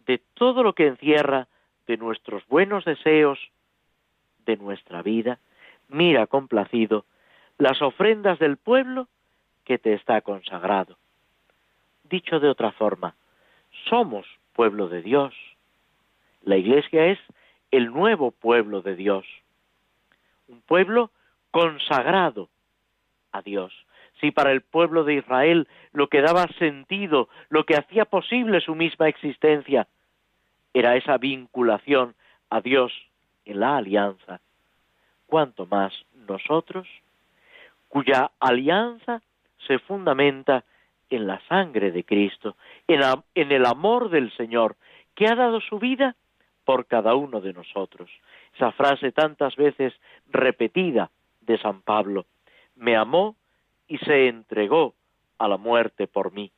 de 0.06 0.18
todo 0.34 0.62
lo 0.62 0.74
que 0.74 0.88
encierra 0.88 1.48
de 1.86 1.96
nuestros 1.96 2.46
buenos 2.48 2.84
deseos, 2.84 3.38
de 4.44 4.56
nuestra 4.56 5.02
vida, 5.02 5.38
mira 5.88 6.26
complacido 6.26 7.04
las 7.58 7.80
ofrendas 7.82 8.38
del 8.38 8.56
pueblo 8.56 9.08
que 9.64 9.78
te 9.78 9.94
está 9.94 10.20
consagrado. 10.20 10.96
Dicho 12.08 12.38
de 12.38 12.48
otra 12.48 12.72
forma, 12.72 13.14
somos 13.88 14.26
pueblo 14.52 14.88
de 14.88 15.02
Dios. 15.02 15.34
La 16.42 16.56
Iglesia 16.56 17.06
es 17.06 17.18
el 17.70 17.92
nuevo 17.92 18.30
pueblo 18.30 18.80
de 18.82 18.94
Dios, 18.94 19.26
un 20.48 20.60
pueblo 20.60 21.10
consagrado 21.50 22.48
a 23.32 23.42
Dios. 23.42 23.72
Si 24.20 24.30
para 24.30 24.52
el 24.52 24.62
pueblo 24.62 25.04
de 25.04 25.14
Israel 25.14 25.68
lo 25.92 26.08
que 26.08 26.22
daba 26.22 26.46
sentido, 26.58 27.28
lo 27.48 27.64
que 27.64 27.76
hacía 27.76 28.04
posible 28.04 28.60
su 28.60 28.74
misma 28.74 29.08
existencia, 29.08 29.88
era 30.72 30.96
esa 30.96 31.18
vinculación 31.18 32.14
a 32.50 32.60
Dios 32.60 32.92
en 33.44 33.60
la 33.60 33.78
alianza, 33.78 34.40
cuanto 35.26 35.66
más 35.66 35.92
nosotros, 36.28 36.86
cuya 37.88 38.30
alianza 38.38 39.22
se 39.66 39.78
fundamenta 39.80 40.64
en 41.10 41.26
la 41.26 41.40
sangre 41.48 41.90
de 41.92 42.04
Cristo, 42.04 42.56
en, 42.86 43.52
el 43.52 43.66
amor 43.66 44.10
del 44.10 44.34
Señor, 44.36 44.76
que 45.14 45.26
ha 45.26 45.34
dado 45.34 45.60
su 45.60 45.78
vida 45.78 46.16
por 46.64 46.86
cada 46.86 47.14
uno 47.14 47.40
de 47.40 47.52
nosotros. 47.52 48.10
Esa 48.54 48.72
frase 48.72 49.12
tantas 49.12 49.54
veces 49.56 49.94
repetida 50.28 51.10
de 51.40 51.58
San 51.58 51.82
Pablo, 51.82 52.26
me 52.74 52.96
amó 52.96 53.36
y 53.86 53.98
se 53.98 54.28
entregó 54.28 54.94
a 55.38 55.48
la 55.48 55.56
muerte 55.56 56.06
por 56.06 56.32
mí. 56.32 56.50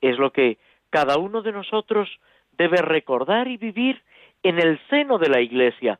Es 0.00 0.18
lo 0.18 0.32
que 0.32 0.58
cada 0.90 1.18
uno 1.18 1.42
de 1.42 1.52
nosotros 1.52 2.08
debe 2.52 2.80
recordar 2.80 3.48
y 3.48 3.56
vivir 3.56 4.02
en 4.42 4.58
el 4.58 4.80
seno 4.88 5.18
de 5.18 5.28
la 5.28 5.40
Iglesia, 5.40 5.98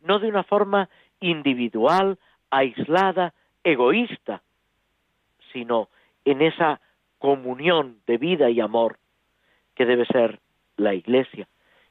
no 0.00 0.18
de 0.18 0.28
una 0.28 0.42
forma 0.42 0.88
individual, 1.20 2.18
aislada, 2.50 3.34
egoísta, 3.62 4.42
sino 5.52 5.88
en 6.24 6.42
esa 6.42 6.80
comunión 7.18 7.98
de 8.06 8.18
vida 8.18 8.50
y 8.50 8.60
amor 8.60 8.98
que 9.74 9.86
debe 9.86 10.06
ser 10.06 10.40
la 10.76 10.94
Iglesia, 10.94 11.46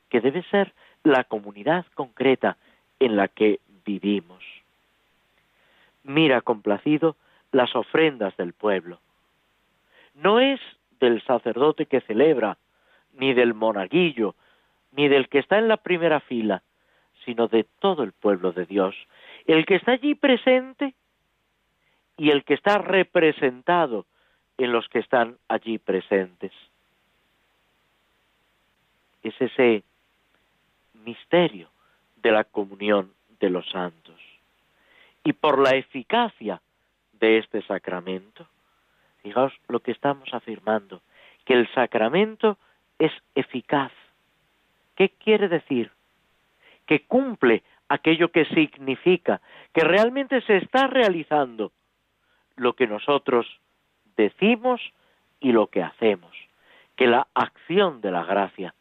que 0.10 0.22
debe 0.22 0.44
ser 0.44 0.74
la 1.04 1.24
comunidad 1.24 1.86
concreta 1.94 2.58
en 3.00 3.16
la 3.16 3.28
que 3.28 3.60
vivimos. 3.86 4.44
Mira 6.04 6.42
complacido 6.42 7.16
las 7.52 7.76
ofrendas 7.76 8.36
del 8.38 8.54
pueblo. 8.54 9.00
No 10.16 10.40
es 10.40 10.60
del 11.00 11.22
sacerdote 11.24 11.86
que 11.86 12.02
celebra, 12.02 12.58
ni 13.13 13.34
del 13.34 13.54
monaguillo, 13.54 14.36
ni 14.92 15.08
del 15.08 15.30
que 15.30 15.40
está 15.40 15.58
en 15.58 15.68
la 15.68 15.78
primera 15.78 16.20
fila, 16.20 16.63
sino 17.26 17.48
de 17.48 17.66
todo 17.80 18.04
el 18.04 18.13
pueblo 18.13 18.52
de 18.52 18.66
Dios, 18.66 18.96
el 19.46 19.66
que 19.66 19.76
está 19.76 19.94
allí 19.94 20.16
presente 20.16 20.94
y 22.18 22.32
el 22.32 22.44
que 22.44 22.54
está 22.54 22.78
representado 22.80 24.06
en 24.58 24.72
los 24.72 24.88
que 24.89 25.00
están 25.00 25.38
allí 25.48 25.78
presentes. 25.78 26.52
Es 29.24 29.39
ese 29.39 29.84
misterio 30.93 31.70
de 32.17 32.32
la 32.32 32.43
comunión 32.43 33.13
de 33.39 33.50
los 33.50 33.70
santos. 33.70 34.20
Y 35.24 35.34
por 35.34 35.60
la 35.60 35.76
eficacia 35.76 36.62
de 37.13 37.38
este 37.38 37.62
sacramento, 37.63 38.48
fijaos 39.22 39.54
lo 39.67 39.80
que 39.80 39.91
estamos 39.91 40.34
afirmando, 40.34 41.02
que 41.46 41.54
el 41.54 41.72
sacramento 41.74 42.58
es 43.00 43.12
eficaz. 43.36 43.91
¿Qué 44.96 45.10
quiere 45.10 45.48
decir? 45.48 45.91
Que 46.86 47.02
cumple 47.02 47.63
aquello 47.89 48.32
que 48.32 48.46
significa, 48.46 49.41
que 49.74 49.82
realmente 49.82 50.41
se 50.41 50.58
está 50.58 50.88
realizando 50.88 51.72
lo 52.56 52.74
que 52.74 52.88
nosotros 52.88 53.46
decimos 54.17 54.82
y 55.39 55.51
lo 55.51 55.67
que 55.67 55.82
hacemos, 55.82 56.36
que 56.95 57.08
la 57.08 57.27
acción 57.34 58.01
de 58.01 58.12
la 58.12 58.25
gracia 58.25 58.73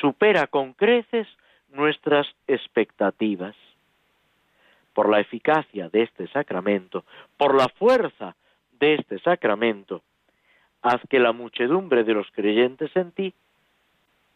supera 0.00 0.46
con 0.46 0.72
creces 0.72 1.26
nuestras 1.68 2.26
expectativas. 2.46 3.54
Por 4.94 5.10
la 5.10 5.20
eficacia 5.20 5.90
de 5.90 6.04
este 6.04 6.26
sacramento, 6.28 7.04
por 7.36 7.54
la 7.54 7.68
fuerza 7.68 8.34
de 8.78 8.94
este 8.94 9.18
sacramento, 9.18 10.02
haz 10.80 11.02
que 11.10 11.18
la 11.18 11.32
muchedumbre 11.32 12.04
de 12.04 12.14
los 12.14 12.30
creyentes 12.30 12.94
en 12.96 13.12
ti, 13.12 13.34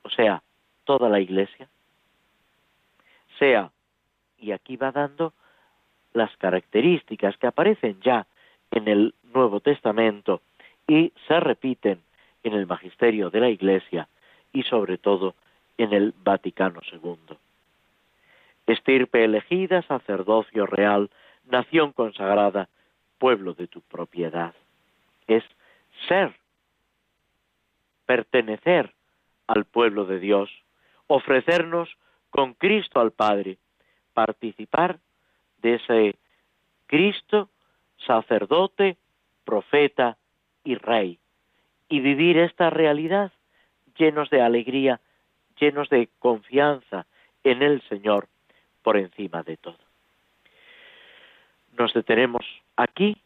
o 0.02 0.10
sea, 0.10 0.42
toda 0.84 1.08
la 1.08 1.20
iglesia, 1.20 1.68
sea, 3.40 3.70
y 4.38 4.52
aquí 4.52 4.76
va 4.76 4.92
dando 4.92 5.32
las 6.12 6.34
características 6.36 7.36
que 7.38 7.46
aparecen 7.46 8.00
ya 8.00 8.26
en 8.70 8.86
el 8.86 9.14
Nuevo 9.32 9.60
Testamento 9.60 10.40
y 10.86 11.12
se 11.28 11.40
repiten 11.40 12.00
en 12.42 12.54
el 12.54 12.66
magisterio 12.66 13.30
de 13.30 13.40
la 13.40 13.48
Iglesia 13.48 14.08
y 14.52 14.62
sobre 14.64 14.98
todo 14.98 15.34
en 15.78 15.92
el 15.92 16.14
Vaticano 16.22 16.80
II. 16.92 17.36
Estirpe 18.66 19.24
elegida, 19.24 19.82
sacerdocio 19.82 20.66
real, 20.66 21.10
nación 21.46 21.92
consagrada, 21.92 22.68
pueblo 23.18 23.54
de 23.54 23.66
tu 23.66 23.80
propiedad. 23.82 24.54
Es 25.26 25.44
ser 26.08 26.34
pertenecer 28.06 28.92
al 29.46 29.64
pueblo 29.64 30.04
de 30.04 30.18
Dios, 30.18 30.50
ofrecernos 31.06 31.88
con 32.30 32.54
Cristo 32.54 33.00
al 33.00 33.12
Padre, 33.12 33.58
participar 34.14 34.98
de 35.62 35.74
ese 35.74 36.16
Cristo, 36.86 37.48
sacerdote, 38.06 38.96
profeta 39.50 40.16
y 40.62 40.76
rey, 40.76 41.18
y 41.88 41.98
vivir 41.98 42.38
esta 42.38 42.70
realidad 42.70 43.32
llenos 43.98 44.30
de 44.30 44.42
alegría, 44.42 45.00
llenos 45.58 45.88
de 45.88 46.08
confianza 46.20 47.06
en 47.42 47.60
el 47.62 47.82
Señor 47.88 48.28
por 48.84 48.96
encima 48.96 49.42
de 49.42 49.56
todo. 49.56 49.78
Nos 51.76 51.92
detenemos 51.92 52.46
aquí, 52.76 53.16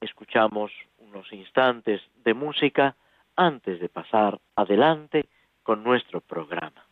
escuchamos 0.00 0.70
unos 0.98 1.32
instantes 1.32 2.00
de 2.24 2.34
música 2.34 2.94
antes 3.34 3.80
de 3.80 3.88
pasar 3.88 4.38
adelante 4.54 5.26
con 5.64 5.82
nuestro 5.82 6.20
programa. 6.20 6.86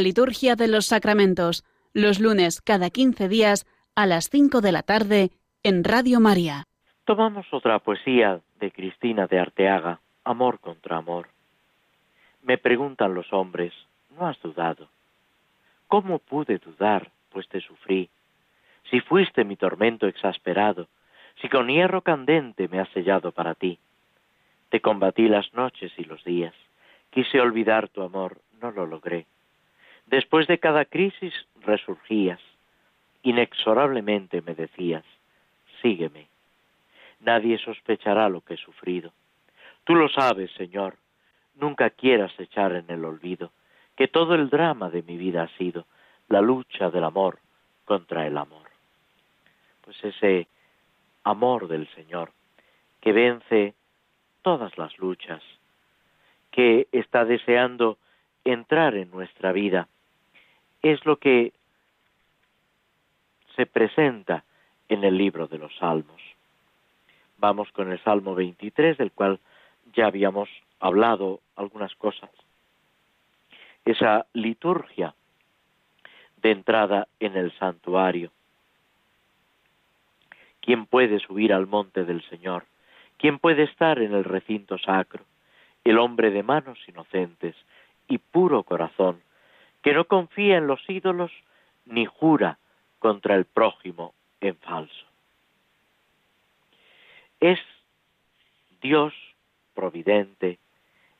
Liturgia 0.00 0.56
de 0.56 0.68
los 0.68 0.86
sacramentos, 0.86 1.64
los 1.92 2.20
lunes 2.20 2.60
cada 2.60 2.90
15 2.90 3.28
días 3.28 3.66
a 3.94 4.06
las 4.06 4.28
5 4.30 4.60
de 4.60 4.72
la 4.72 4.82
tarde 4.82 5.30
en 5.62 5.84
Radio 5.84 6.20
María. 6.20 6.66
Tomamos 7.04 7.46
otra 7.52 7.78
poesía 7.80 8.40
de 8.60 8.70
Cristina 8.70 9.26
de 9.26 9.38
Arteaga, 9.38 10.00
Amor 10.24 10.60
contra 10.60 10.96
Amor. 10.96 11.28
Me 12.42 12.58
preguntan 12.58 13.14
los 13.14 13.32
hombres, 13.32 13.72
¿no 14.16 14.26
has 14.26 14.40
dudado? 14.40 14.88
¿Cómo 15.88 16.18
pude 16.18 16.58
dudar, 16.58 17.10
pues 17.30 17.48
te 17.48 17.60
sufrí? 17.60 18.08
Si 18.90 19.00
fuiste 19.00 19.44
mi 19.44 19.56
tormento 19.56 20.06
exasperado, 20.06 20.88
si 21.40 21.48
con 21.48 21.68
hierro 21.68 22.02
candente 22.02 22.68
me 22.68 22.80
has 22.80 22.88
sellado 22.90 23.32
para 23.32 23.54
ti. 23.54 23.78
Te 24.68 24.80
combatí 24.80 25.28
las 25.28 25.52
noches 25.52 25.92
y 25.96 26.04
los 26.04 26.22
días, 26.24 26.54
quise 27.10 27.40
olvidar 27.40 27.88
tu 27.88 28.02
amor, 28.02 28.40
no 28.60 28.70
lo 28.70 28.86
logré. 28.86 29.26
Después 30.10 30.48
de 30.48 30.58
cada 30.58 30.86
crisis 30.86 31.32
resurgías, 31.62 32.40
inexorablemente 33.22 34.42
me 34.42 34.56
decías, 34.56 35.04
sígueme. 35.80 36.26
Nadie 37.20 37.58
sospechará 37.58 38.28
lo 38.28 38.40
que 38.40 38.54
he 38.54 38.56
sufrido. 38.56 39.12
Tú 39.84 39.94
lo 39.94 40.08
sabes, 40.08 40.50
Señor, 40.54 40.96
nunca 41.54 41.90
quieras 41.90 42.32
echar 42.40 42.72
en 42.72 42.90
el 42.90 43.04
olvido 43.04 43.52
que 43.94 44.08
todo 44.08 44.34
el 44.34 44.50
drama 44.50 44.90
de 44.90 45.04
mi 45.04 45.16
vida 45.16 45.44
ha 45.44 45.56
sido 45.56 45.86
la 46.28 46.40
lucha 46.40 46.90
del 46.90 47.04
amor 47.04 47.38
contra 47.84 48.26
el 48.26 48.36
amor. 48.36 48.68
Pues 49.82 49.96
ese 50.02 50.48
amor 51.22 51.68
del 51.68 51.86
Señor 51.94 52.32
que 53.00 53.12
vence 53.12 53.74
todas 54.42 54.76
las 54.76 54.98
luchas, 54.98 55.42
que 56.50 56.88
está 56.90 57.24
deseando 57.24 57.96
entrar 58.44 58.96
en 58.96 59.12
nuestra 59.12 59.52
vida 59.52 59.86
es 60.82 61.04
lo 61.04 61.16
que 61.16 61.52
se 63.56 63.66
presenta 63.66 64.44
en 64.88 65.04
el 65.04 65.16
libro 65.16 65.46
de 65.46 65.58
los 65.58 65.74
Salmos. 65.76 66.20
Vamos 67.38 67.70
con 67.72 67.90
el 67.90 68.02
Salmo 68.02 68.34
23, 68.34 68.98
del 68.98 69.12
cual 69.12 69.40
ya 69.94 70.06
habíamos 70.06 70.48
hablado 70.78 71.40
algunas 71.56 71.94
cosas. 71.94 72.30
Esa 73.84 74.26
liturgia 74.32 75.14
de 76.36 76.50
entrada 76.50 77.06
en 77.18 77.36
el 77.36 77.52
santuario. 77.58 78.30
¿Quién 80.60 80.86
puede 80.86 81.18
subir 81.20 81.52
al 81.52 81.66
monte 81.66 82.04
del 82.04 82.22
Señor? 82.28 82.64
¿Quién 83.18 83.38
puede 83.38 83.64
estar 83.64 83.98
en 83.98 84.14
el 84.14 84.24
recinto 84.24 84.78
sacro? 84.78 85.24
El 85.84 85.98
hombre 85.98 86.30
de 86.30 86.42
manos 86.42 86.78
inocentes 86.86 87.56
y 88.08 88.18
puro 88.18 88.62
corazón, 88.62 89.20
que 89.82 89.92
no 89.92 90.04
confía 90.04 90.58
en 90.58 90.66
los 90.66 90.80
ídolos 90.88 91.30
ni 91.86 92.06
jura 92.06 92.58
contra 92.98 93.34
el 93.34 93.44
prójimo 93.44 94.14
en 94.40 94.56
falso. 94.56 95.06
Es 97.40 97.58
Dios 98.80 99.14
providente, 99.74 100.58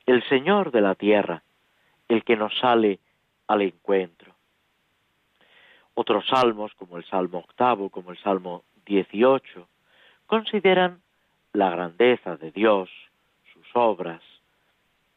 el 0.07 0.23
Señor 0.29 0.71
de 0.71 0.81
la 0.81 0.95
tierra, 0.95 1.43
el 2.09 2.25
que 2.25 2.37
nos 2.37 2.57
sale 2.59 2.99
al 3.47 3.63
encuentro. 3.63 4.35
Otros 5.95 6.27
salmos, 6.29 6.75
como 6.75 6.97
el 6.97 7.05
Salmo 7.05 7.39
octavo, 7.39 7.91
como 7.91 8.11
el 8.11 8.19
Salmo 8.19 8.65
dieciocho, 8.85 9.69
consideran 10.27 11.01
la 11.53 11.71
grandeza 11.71 12.37
de 12.37 12.51
Dios, 12.53 12.91
sus 13.53 13.67
obras, 13.75 14.23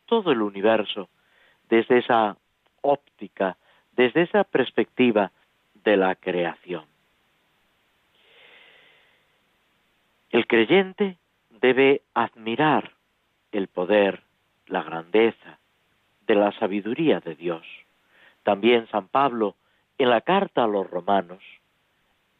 todo 0.05 0.31
el 0.31 0.41
universo, 0.41 1.09
desde 1.69 1.99
esa 1.99 2.37
óptica, 2.83 3.57
desde 3.95 4.21
esa 4.21 4.43
perspectiva 4.43 5.31
de 5.83 5.97
la 5.97 6.15
creación. 6.15 6.85
El 10.29 10.47
creyente 10.47 11.17
debe 11.49 12.01
admirar 12.13 12.91
el 13.51 13.67
poder, 13.67 14.21
la 14.67 14.83
grandeza 14.83 15.59
de 16.25 16.35
la 16.35 16.51
sabiduría 16.59 17.19
de 17.19 17.35
Dios. 17.35 17.65
También 18.43 18.87
San 18.87 19.07
Pablo, 19.07 19.55
en 19.97 20.09
la 20.09 20.21
carta 20.21 20.63
a 20.63 20.67
los 20.67 20.89
romanos, 20.89 21.43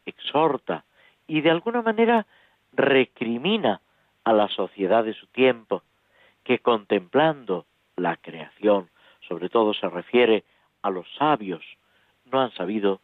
exhorta 0.06 0.84
y 1.26 1.40
de 1.40 1.50
alguna 1.50 1.82
manera 1.82 2.26
recrimina 2.72 3.80
a 4.24 4.32
la 4.32 4.48
sociedad 4.48 5.04
de 5.04 5.14
su 5.14 5.26
tiempo 5.28 5.82
que 6.42 6.58
contemplando 6.58 7.66
la 7.96 8.16
creación, 8.16 8.90
sobre 9.28 9.48
todo 9.48 9.74
se 9.74 9.88
refiere 9.88 10.44
a 10.82 10.90
los 10.90 11.06
sabios, 11.14 11.64
no 12.30 12.40
han 12.40 12.52
sabido 12.52 13.00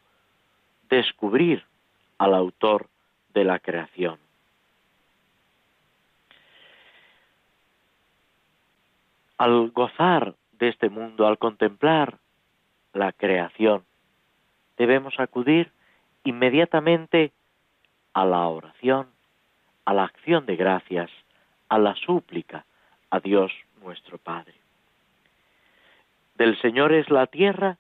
descubrir 0.89 1.65
al 2.19 2.35
autor 2.35 2.89
de 3.33 3.45
la 3.45 3.59
creación. 3.59 4.19
Al 9.39 9.71
gozar 9.71 10.35
de 10.53 10.69
este 10.69 10.91
mundo, 10.91 11.27
al 11.27 11.39
contemplar 11.39 12.19
la 12.93 13.13
creación, 13.13 13.85
debemos 14.77 15.19
acudir 15.19 15.73
inmediatamente 16.25 17.33
a 18.13 18.27
la 18.27 18.47
oración, 18.49 19.09
a 19.87 19.95
la 19.95 20.05
acción 20.05 20.45
de 20.45 20.57
gracias, 20.57 21.11
a 21.69 21.79
la 21.79 21.95
súplica 21.95 22.67
a 23.11 23.21
Dios 23.21 23.53
nuestro 23.83 24.19
Padre. 24.19 24.60
Del 26.41 26.59
Señor 26.63 26.95
es 26.95 27.11
la 27.11 27.27
tierra 27.27 27.77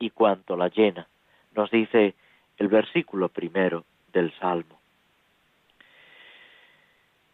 y 0.00 0.10
cuanto 0.10 0.56
la 0.56 0.66
llena, 0.66 1.06
nos 1.54 1.70
dice 1.70 2.16
el 2.56 2.66
versículo 2.66 3.28
primero 3.28 3.84
del 4.12 4.32
Salmo. 4.40 4.80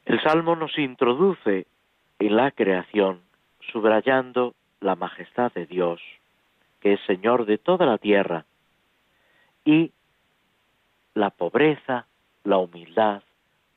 El 0.05 0.21
Salmo 0.21 0.55
nos 0.55 0.77
introduce 0.77 1.67
en 2.19 2.37
la 2.37 2.51
creación, 2.51 3.23
subrayando 3.73 4.55
la 4.81 4.97
majestad 4.97 5.51
de 5.55 5.65
Dios, 5.65 6.03
que 6.81 6.93
es 6.93 7.01
Señor 7.07 7.47
de 7.47 7.57
toda 7.57 7.87
la 7.87 7.97
tierra, 7.97 8.45
y 9.65 9.93
la 11.15 11.31
pobreza, 11.31 12.07
la 12.45 12.59
humildad 12.59 13.23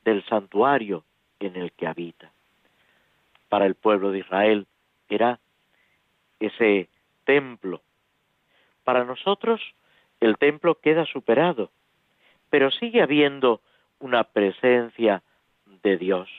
del 0.04 0.22
santuario 0.26 1.06
en 1.39 1.56
el 1.56 1.72
que 1.72 1.88
habita. 1.88 2.30
Para 3.47 3.66
el 3.68 3.76
pueblo 3.76 4.12
de 4.12 4.20
Israel 4.20 4.68
era 5.08 5.39
ese 6.39 6.89
templo. 7.25 7.81
Para 8.83 9.03
nosotros 9.03 9.61
el 10.19 10.37
templo 10.37 10.75
queda 10.75 11.05
superado, 11.05 11.71
pero 12.49 12.71
sigue 12.71 13.01
habiendo 13.01 13.61
una 13.99 14.23
presencia 14.23 15.21
de 15.83 15.97
Dios. 15.97 16.29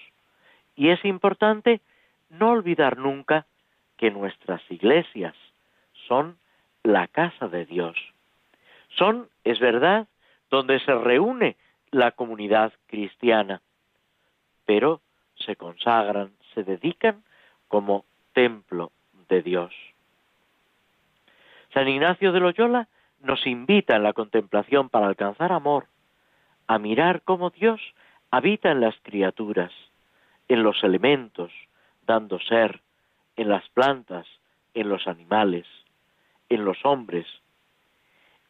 Y 0.77 0.91
es 0.91 1.05
importante 1.05 1.81
no 2.29 2.51
olvidar 2.51 2.99
nunca 2.99 3.47
que 3.97 4.11
nuestras 4.11 4.63
iglesias 4.71 5.35
son 6.09 6.39
la 6.83 7.07
casa 7.09 7.49
de 7.49 7.67
Dios. 7.67 7.97
Son, 8.97 9.29
es 9.45 9.61
verdad, 9.61 10.09
donde 10.51 10.81
se 10.81 10.95
reúne 10.95 11.57
la 11.91 12.13
comunidad 12.13 12.73
cristiana, 12.87 13.61
pero 14.65 15.01
se 15.37 15.57
consagran, 15.57 16.33
se 16.55 16.65
dedican 16.65 17.23
como 17.69 18.05
templo 18.33 18.91
Dios. 19.39 19.73
San 21.73 21.89
Ignacio 21.89 22.33
de 22.33 22.41
Loyola 22.41 22.89
nos 23.23 23.47
invita 23.47 23.97
en 23.97 24.03
la 24.03 24.13
contemplación 24.13 24.89
para 24.89 25.07
alcanzar 25.07 25.53
amor, 25.53 25.87
a 26.67 26.79
mirar 26.79 27.23
cómo 27.23 27.51
Dios 27.51 27.81
habita 28.31 28.71
en 28.71 28.81
las 28.81 28.95
criaturas, 29.03 29.73
en 30.49 30.63
los 30.63 30.83
elementos, 30.83 31.53
dando 32.07 32.41
ser, 32.41 32.81
en 33.37 33.49
las 33.49 33.69
plantas, 33.71 34.27
en 34.75 34.89
los 34.89 35.07
animales, 35.07 35.67
en 36.49 36.65
los 36.65 36.85
hombres, 36.85 37.27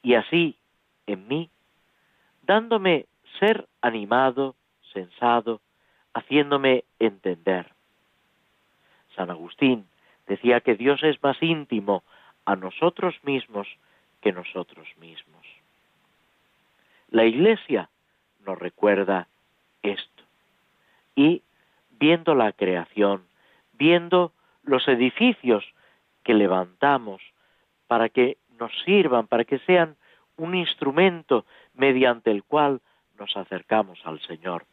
y 0.02 0.14
así 0.14 0.56
en 1.06 1.28
mí, 1.28 1.50
dándome 2.42 3.06
ser 3.38 3.68
animado, 3.82 4.54
sensado, 4.92 5.60
haciéndome 6.14 6.84
entender. 6.98 7.72
San 9.14 9.30
Agustín 9.30 9.89
decía 10.30 10.60
que 10.60 10.76
Dios 10.76 11.02
es 11.02 11.20
más 11.24 11.36
íntimo 11.42 12.04
a 12.44 12.54
nosotros 12.54 13.16
mismos 13.24 13.66
que 14.22 14.30
nosotros 14.32 14.86
mismos. 15.00 15.44
La 17.10 17.24
Iglesia 17.24 17.90
nos 18.46 18.56
recuerda 18.56 19.26
esto. 19.82 20.22
Y 21.16 21.42
viendo 21.98 22.36
la 22.36 22.52
creación, 22.52 23.24
viendo 23.72 24.32
los 24.62 24.86
edificios 24.86 25.64
que 26.22 26.34
levantamos 26.34 27.20
para 27.88 28.08
que 28.08 28.36
nos 28.60 28.70
sirvan, 28.84 29.26
para 29.26 29.44
que 29.44 29.58
sean 29.60 29.96
un 30.36 30.54
instrumento 30.54 31.44
mediante 31.74 32.30
el 32.30 32.44
cual 32.44 32.80
nos 33.18 33.36
acercamos 33.36 33.98
al 34.04 34.20
Señor. 34.20 34.64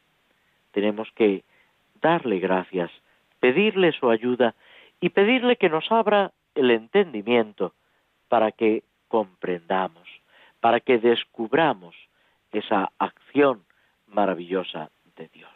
Tenemos 0.72 1.12
que 1.14 1.44
darle 2.00 2.38
gracias, 2.38 2.92
pedirle 3.40 3.92
su 3.94 4.12
ayuda 4.12 4.54
y 5.00 5.10
pedirle 5.10 5.58
que 5.58 5.70
nos 5.70 5.92
abra 5.92 6.32
el 6.56 6.72
entendimiento 6.72 7.74
para 8.30 8.52
que 8.52 8.84
comprendamos, 9.08 10.08
para 10.60 10.80
que 10.80 10.98
descubramos 10.98 11.96
esa 12.52 12.92
acción 12.98 13.64
maravillosa 14.08 14.90
de 15.16 15.28
Dios. 15.30 15.52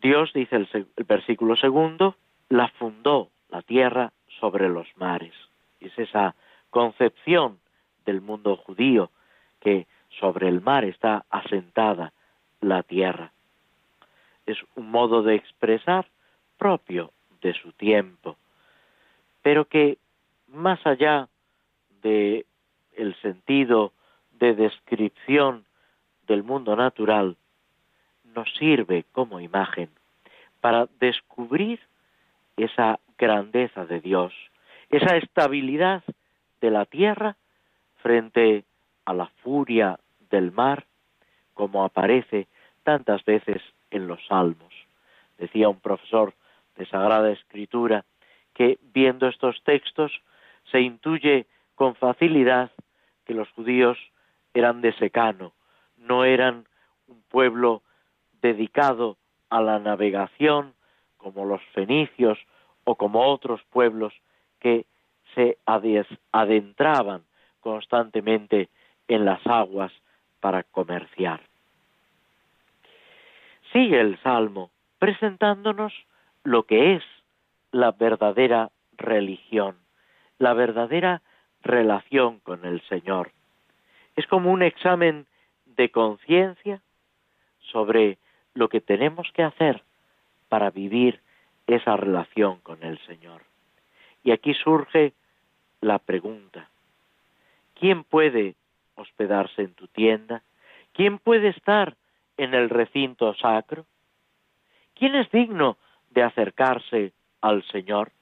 Dios, 0.00 0.32
dice 0.32 0.56
el, 0.56 0.86
versículo 1.06 1.56
segundo, 1.56 2.16
la 2.48 2.68
fundó 2.68 3.30
la 3.50 3.62
tierra 3.62 4.12
sobre 4.40 4.68
los 4.68 4.88
mares. 4.96 5.34
Es 5.78 5.96
esa 5.98 6.34
concepción 6.70 7.58
del 8.06 8.20
mundo 8.20 8.56
judío 8.56 9.10
que 9.60 9.86
sobre 10.18 10.48
el 10.48 10.60
mar 10.60 10.84
está 10.84 11.24
asentada 11.30 12.12
la 12.60 12.82
tierra. 12.82 13.32
Es 14.46 14.58
un 14.74 14.90
modo 14.90 15.22
de 15.22 15.34
expresar 15.34 16.06
propio 16.60 17.10
de 17.40 17.54
su 17.54 17.72
tiempo, 17.72 18.36
pero 19.40 19.64
que 19.64 19.96
más 20.48 20.78
allá 20.86 21.26
de 22.02 22.44
el 22.96 23.14
sentido 23.22 23.92
de 24.38 24.54
descripción 24.54 25.64
del 26.26 26.42
mundo 26.42 26.76
natural, 26.76 27.36
nos 28.34 28.46
sirve 28.58 29.04
como 29.12 29.40
imagen 29.40 29.88
para 30.60 30.86
descubrir 31.00 31.80
esa 32.58 33.00
grandeza 33.16 33.86
de 33.86 34.00
Dios, 34.00 34.34
esa 34.90 35.16
estabilidad 35.16 36.04
de 36.60 36.70
la 36.70 36.84
tierra 36.84 37.36
frente 38.02 38.64
a 39.06 39.14
la 39.14 39.26
furia 39.42 39.98
del 40.30 40.52
mar, 40.52 40.84
como 41.54 41.84
aparece 41.84 42.48
tantas 42.82 43.24
veces 43.24 43.62
en 43.90 44.06
los 44.06 44.20
salmos. 44.26 44.72
Decía 45.38 45.70
un 45.70 45.80
profesor 45.80 46.34
de 46.80 46.86
Sagrada 46.86 47.30
Escritura 47.30 48.06
que 48.54 48.78
viendo 48.94 49.28
estos 49.28 49.62
textos 49.64 50.10
se 50.72 50.80
intuye 50.80 51.46
con 51.74 51.94
facilidad 51.94 52.70
que 53.26 53.34
los 53.34 53.50
judíos 53.50 53.98
eran 54.54 54.80
de 54.80 54.94
secano, 54.94 55.52
no 55.98 56.24
eran 56.24 56.64
un 57.06 57.22
pueblo 57.28 57.82
dedicado 58.40 59.18
a 59.50 59.60
la 59.60 59.78
navegación 59.78 60.72
como 61.18 61.44
los 61.44 61.60
fenicios 61.74 62.38
o 62.84 62.94
como 62.94 63.26
otros 63.26 63.60
pueblos 63.70 64.14
que 64.58 64.86
se 65.34 65.58
adentraban 66.32 67.24
constantemente 67.60 68.70
en 69.06 69.26
las 69.26 69.46
aguas 69.46 69.92
para 70.40 70.62
comerciar. 70.62 71.42
Sigue 73.70 74.00
el 74.00 74.18
Salmo 74.22 74.70
presentándonos 74.98 75.92
lo 76.44 76.64
que 76.64 76.94
es 76.94 77.02
la 77.72 77.92
verdadera 77.92 78.70
religión, 78.96 79.76
la 80.38 80.54
verdadera 80.54 81.22
relación 81.62 82.40
con 82.40 82.64
el 82.64 82.80
Señor. 82.88 83.32
Es 84.16 84.26
como 84.26 84.50
un 84.50 84.62
examen 84.62 85.26
de 85.66 85.90
conciencia 85.90 86.80
sobre 87.70 88.18
lo 88.54 88.68
que 88.68 88.80
tenemos 88.80 89.30
que 89.32 89.42
hacer 89.42 89.82
para 90.48 90.70
vivir 90.70 91.20
esa 91.66 91.96
relación 91.96 92.58
con 92.60 92.82
el 92.82 92.98
Señor. 93.06 93.42
Y 94.24 94.32
aquí 94.32 94.54
surge 94.54 95.12
la 95.80 95.98
pregunta, 95.98 96.68
¿quién 97.74 98.04
puede 98.04 98.54
hospedarse 98.96 99.62
en 99.62 99.74
tu 99.74 99.86
tienda? 99.88 100.42
¿Quién 100.92 101.18
puede 101.18 101.48
estar 101.48 101.96
en 102.36 102.52
el 102.54 102.68
recinto 102.68 103.34
sacro? 103.34 103.86
¿Quién 104.94 105.14
es 105.14 105.30
digno 105.30 105.78
de 106.10 106.22
acercarse 106.22 107.12
al 107.40 107.62
Señor? 107.64 108.12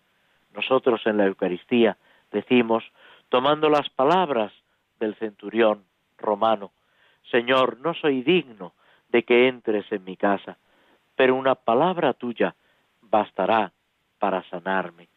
Nosotros 0.55 1.01
en 1.07 1.19
la 1.19 1.27
Eucaristía 1.27 1.97
decimos, 2.31 2.85
tomando 3.29 3.69
las 3.69 3.89
palabras 3.91 4.53
del 4.99 5.15
centurión 5.17 5.85
romano, 6.17 6.73
Señor, 7.31 7.79
no 7.81 7.95
soy 7.95 8.23
digno 8.23 8.73
de 9.09 9.23
que 9.23 9.49
entres 9.49 9.91
en 9.93 10.05
mi 10.05 10.17
casa, 10.17 10.57
pero 11.17 11.35
una 11.35 11.55
palabra 11.55 12.15
tuya 12.15 12.55
bastará 13.03 13.73
para 14.19 14.43
sanarme. 14.51 15.09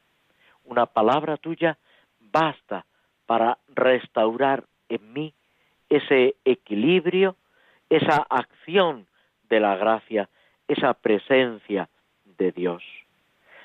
Una 0.66 0.86
palabra 0.86 1.38
tuya 1.38 1.78
basta 2.20 2.86
para 3.26 3.58
restaurar 3.70 4.66
en 4.90 5.14
mí 5.14 5.34
ese 5.90 6.36
equilibrio, 6.46 7.36
esa 7.90 8.26
acción 8.30 9.08
de 9.50 9.60
la 9.60 9.76
gracia, 9.76 10.30
esa 10.68 10.94
presencia 10.94 11.90
de 12.42 12.52
Dios. 12.52 12.84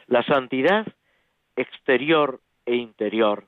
La 0.07 0.23
santidad 0.25 0.87
exterior 1.57 2.41
e 2.67 2.77
interior, 2.77 3.45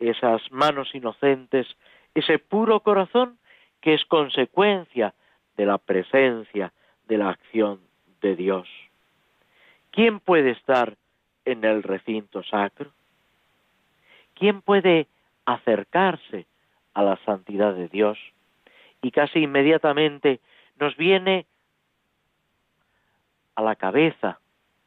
esas 0.00 0.40
manos 0.50 0.94
inocentes, 0.94 1.66
ese 2.14 2.38
puro 2.38 2.80
corazón 2.80 3.38
que 3.82 3.92
es 3.92 4.04
consecuencia 4.06 5.12
de 5.58 5.66
la 5.66 5.76
presencia, 5.76 6.72
de 7.06 7.18
la 7.18 7.28
acción 7.28 7.80
de 8.22 8.34
Dios. 8.34 8.68
¿Quién 9.90 10.18
puede 10.18 10.52
estar 10.52 10.96
en 11.44 11.64
el 11.64 11.82
recinto 11.82 12.42
sacro? 12.42 12.90
¿Quién 14.34 14.62
puede 14.62 15.08
acercarse 15.44 16.46
a 16.94 17.02
la 17.02 17.16
santidad 17.26 17.74
de 17.74 17.88
Dios? 17.88 18.18
Y 19.02 19.10
casi 19.10 19.40
inmediatamente 19.40 20.40
nos 20.80 20.96
viene 20.96 21.44
a 23.54 23.62
la 23.62 23.76
cabeza 23.76 24.38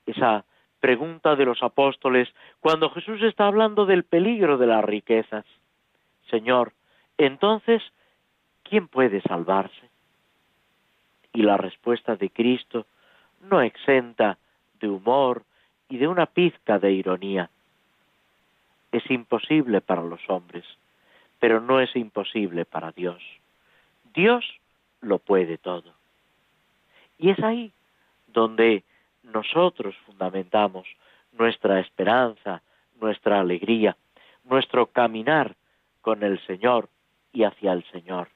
esa 0.05 0.45
pregunta 0.79 1.35
de 1.35 1.45
los 1.45 1.63
apóstoles 1.63 2.29
cuando 2.59 2.89
Jesús 2.91 3.21
está 3.23 3.47
hablando 3.47 3.85
del 3.85 4.03
peligro 4.03 4.57
de 4.57 4.67
las 4.67 4.83
riquezas. 4.83 5.45
Señor, 6.29 6.73
entonces, 7.17 7.81
¿quién 8.63 8.87
puede 8.87 9.21
salvarse? 9.21 9.89
Y 11.33 11.41
la 11.41 11.57
respuesta 11.57 12.15
de 12.15 12.29
Cristo 12.29 12.85
no 13.41 13.61
exenta 13.61 14.37
de 14.79 14.89
humor 14.89 15.43
y 15.89 15.97
de 15.97 16.07
una 16.07 16.25
pizca 16.25 16.79
de 16.79 16.91
ironía. 16.91 17.49
Es 18.91 19.09
imposible 19.09 19.81
para 19.81 20.03
los 20.03 20.21
hombres, 20.29 20.65
pero 21.39 21.61
no 21.61 21.79
es 21.81 21.95
imposible 21.95 22.65
para 22.65 22.91
Dios. 22.91 23.21
Dios 24.13 24.45
lo 25.01 25.19
puede 25.19 25.57
todo. 25.57 25.93
Y 27.17 27.29
es 27.29 27.39
ahí 27.39 27.71
donde 28.35 28.83
nosotros 29.23 29.95
fundamentamos 30.05 30.85
nuestra 31.31 31.79
esperanza, 31.79 32.61
nuestra 32.99 33.39
alegría, 33.39 33.97
nuestro 34.43 34.87
caminar 34.87 35.55
con 36.01 36.21
el 36.21 36.39
Señor 36.45 36.89
y 37.33 37.43
hacia 37.43 37.73
el 37.73 37.83
Señor. 37.91 38.27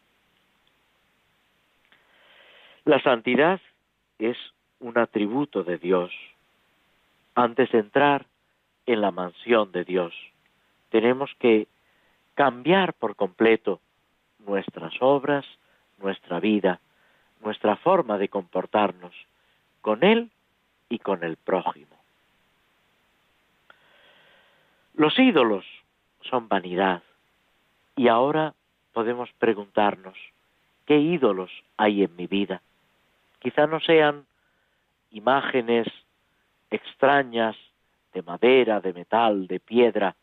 La 2.86 3.00
santidad 3.04 3.62
es 4.18 4.38
un 4.80 4.98
atributo 4.98 5.64
de 5.64 5.78
Dios. 5.78 6.12
Antes 7.36 7.72
de 7.72 7.80
entrar 7.80 8.26
en 8.86 9.02
la 9.02 9.12
mansión 9.12 9.72
de 9.72 9.84
Dios, 9.84 10.14
tenemos 10.90 11.30
que 11.40 11.68
cambiar 12.34 12.94
por 12.94 13.16
completo 13.16 13.82
nuestras 14.40 14.94
obras, 15.02 15.46
nuestra 16.00 16.40
vida, 16.40 16.80
nuestra 17.42 17.76
forma 17.76 18.18
de 18.18 18.30
comportarnos 18.30 19.14
con 19.82 20.04
Él 20.04 20.32
y 20.90 21.00
con 21.00 21.24
el 21.24 21.38
prójimo. 21.38 21.96
Los 24.96 25.18
ídolos 25.18 25.66
son 26.22 26.48
vanidad 26.48 27.04
y 27.96 28.08
ahora 28.08 28.54
podemos 28.94 29.30
preguntarnos, 29.40 30.18
¿qué 30.86 30.98
ídolos 30.98 31.52
hay 31.78 32.04
en 32.04 32.16
mi 32.16 32.28
vida? 32.28 32.62
Quizá 33.40 33.68
no 33.68 33.80
sean 33.80 34.26
imágenes 35.12 35.88
extrañas 36.70 37.56
de 38.14 38.22
madera, 38.22 38.80
de 38.82 38.94
metal, 38.94 39.48
de 39.48 39.60
piedra, 39.60 40.16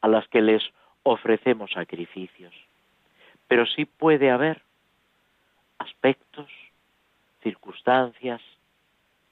a 0.00 0.08
las 0.08 0.26
que 0.28 0.40
les 0.40 0.62
ofrecemos 1.02 1.72
sacrificios. 1.72 2.54
Pero 3.48 3.66
sí 3.66 3.84
puede 3.84 4.30
haber 4.30 4.62
aspectos, 5.78 6.48
circunstancias, 7.42 8.40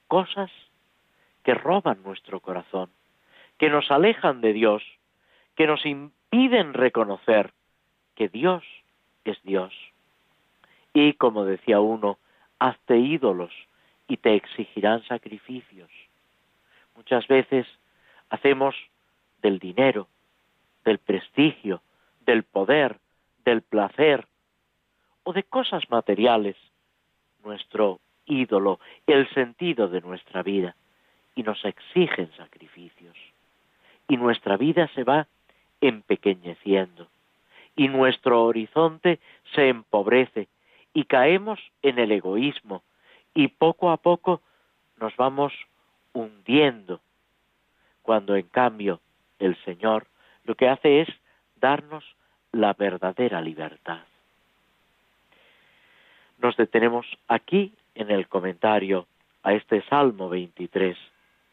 cosas 0.06 0.50
que 1.44 1.54
roban 1.54 2.02
nuestro 2.02 2.40
corazón, 2.40 2.90
que 3.58 3.70
nos 3.70 3.90
alejan 3.90 4.40
de 4.40 4.52
Dios, 4.52 4.82
que 5.56 5.66
nos 5.66 5.84
impiden 5.84 6.74
reconocer 6.74 7.52
que 8.14 8.28
Dios 8.28 8.64
es 9.24 9.40
Dios. 9.42 9.72
Y 10.92 11.14
como 11.14 11.44
decía 11.44 11.80
uno, 11.80 12.18
hazte 12.58 12.98
ídolos 12.98 13.52
y 14.08 14.16
te 14.16 14.34
exigirán 14.34 15.04
sacrificios. 15.04 15.90
Muchas 16.96 17.26
veces 17.28 17.66
hacemos 18.30 18.74
del 19.42 19.58
dinero, 19.58 20.08
del 20.84 20.98
prestigio, 20.98 21.82
del 22.26 22.42
poder, 22.42 22.98
del 23.44 23.62
placer 23.62 24.26
o 25.22 25.32
de 25.32 25.42
cosas 25.44 25.88
materiales 25.90 26.56
nuestro 27.48 28.00
ídolo, 28.26 28.78
el 29.06 29.28
sentido 29.30 29.88
de 29.88 30.02
nuestra 30.02 30.42
vida 30.42 30.76
y 31.34 31.42
nos 31.42 31.64
exigen 31.64 32.30
sacrificios. 32.36 33.16
Y 34.06 34.16
nuestra 34.16 34.56
vida 34.56 34.88
se 34.94 35.02
va 35.02 35.26
empequeñeciendo 35.80 37.08
y 37.74 37.88
nuestro 37.88 38.44
horizonte 38.44 39.18
se 39.54 39.68
empobrece 39.68 40.48
y 40.92 41.04
caemos 41.04 41.58
en 41.82 41.98
el 41.98 42.12
egoísmo 42.12 42.82
y 43.34 43.48
poco 43.48 43.90
a 43.90 43.96
poco 43.96 44.42
nos 45.00 45.16
vamos 45.16 45.52
hundiendo, 46.12 47.00
cuando 48.02 48.34
en 48.34 48.48
cambio 48.48 49.00
el 49.38 49.56
Señor 49.64 50.06
lo 50.44 50.54
que 50.56 50.68
hace 50.68 51.02
es 51.02 51.08
darnos 51.56 52.04
la 52.52 52.72
verdadera 52.72 53.40
libertad. 53.40 54.07
Nos 56.38 56.56
detenemos 56.56 57.06
aquí 57.26 57.72
en 57.94 58.10
el 58.10 58.28
comentario 58.28 59.06
a 59.42 59.54
este 59.54 59.82
Salmo 59.82 60.28
23, 60.28 60.96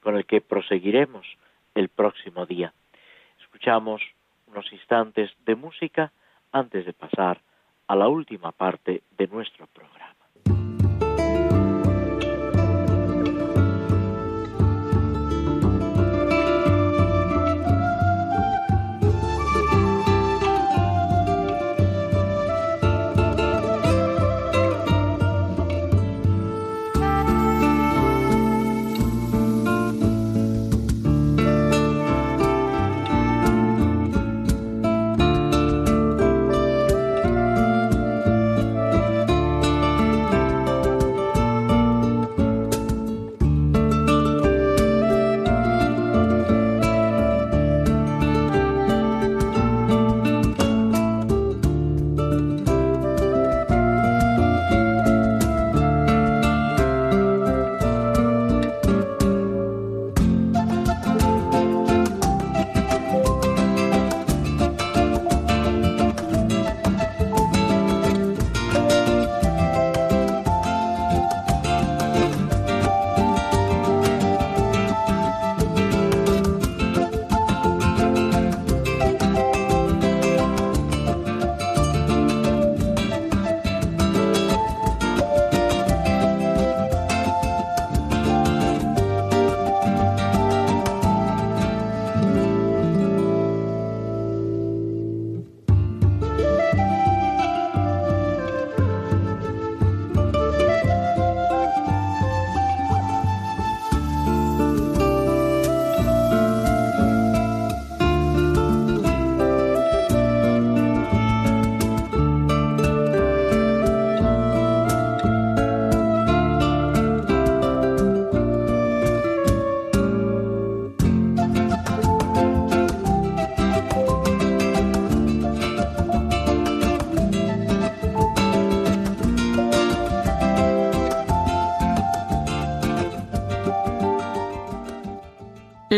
con 0.02 0.16
el 0.16 0.26
que 0.26 0.42
proseguiremos 0.42 1.26
el 1.74 1.90
próximo 1.90 2.46
día. 2.46 2.72
Escuchamos 3.42 4.02
unos 4.48 4.72
instantes 4.72 5.32
de 5.46 5.56
música 5.56 6.12
antes 6.52 6.86
de 6.86 6.94
pasar 6.94 7.42
a 7.88 7.96
la 7.96 8.08
última 8.08 8.52
parte 8.52 9.02
de 9.18 9.28
nuestro 9.28 9.66
programa. 9.68 10.15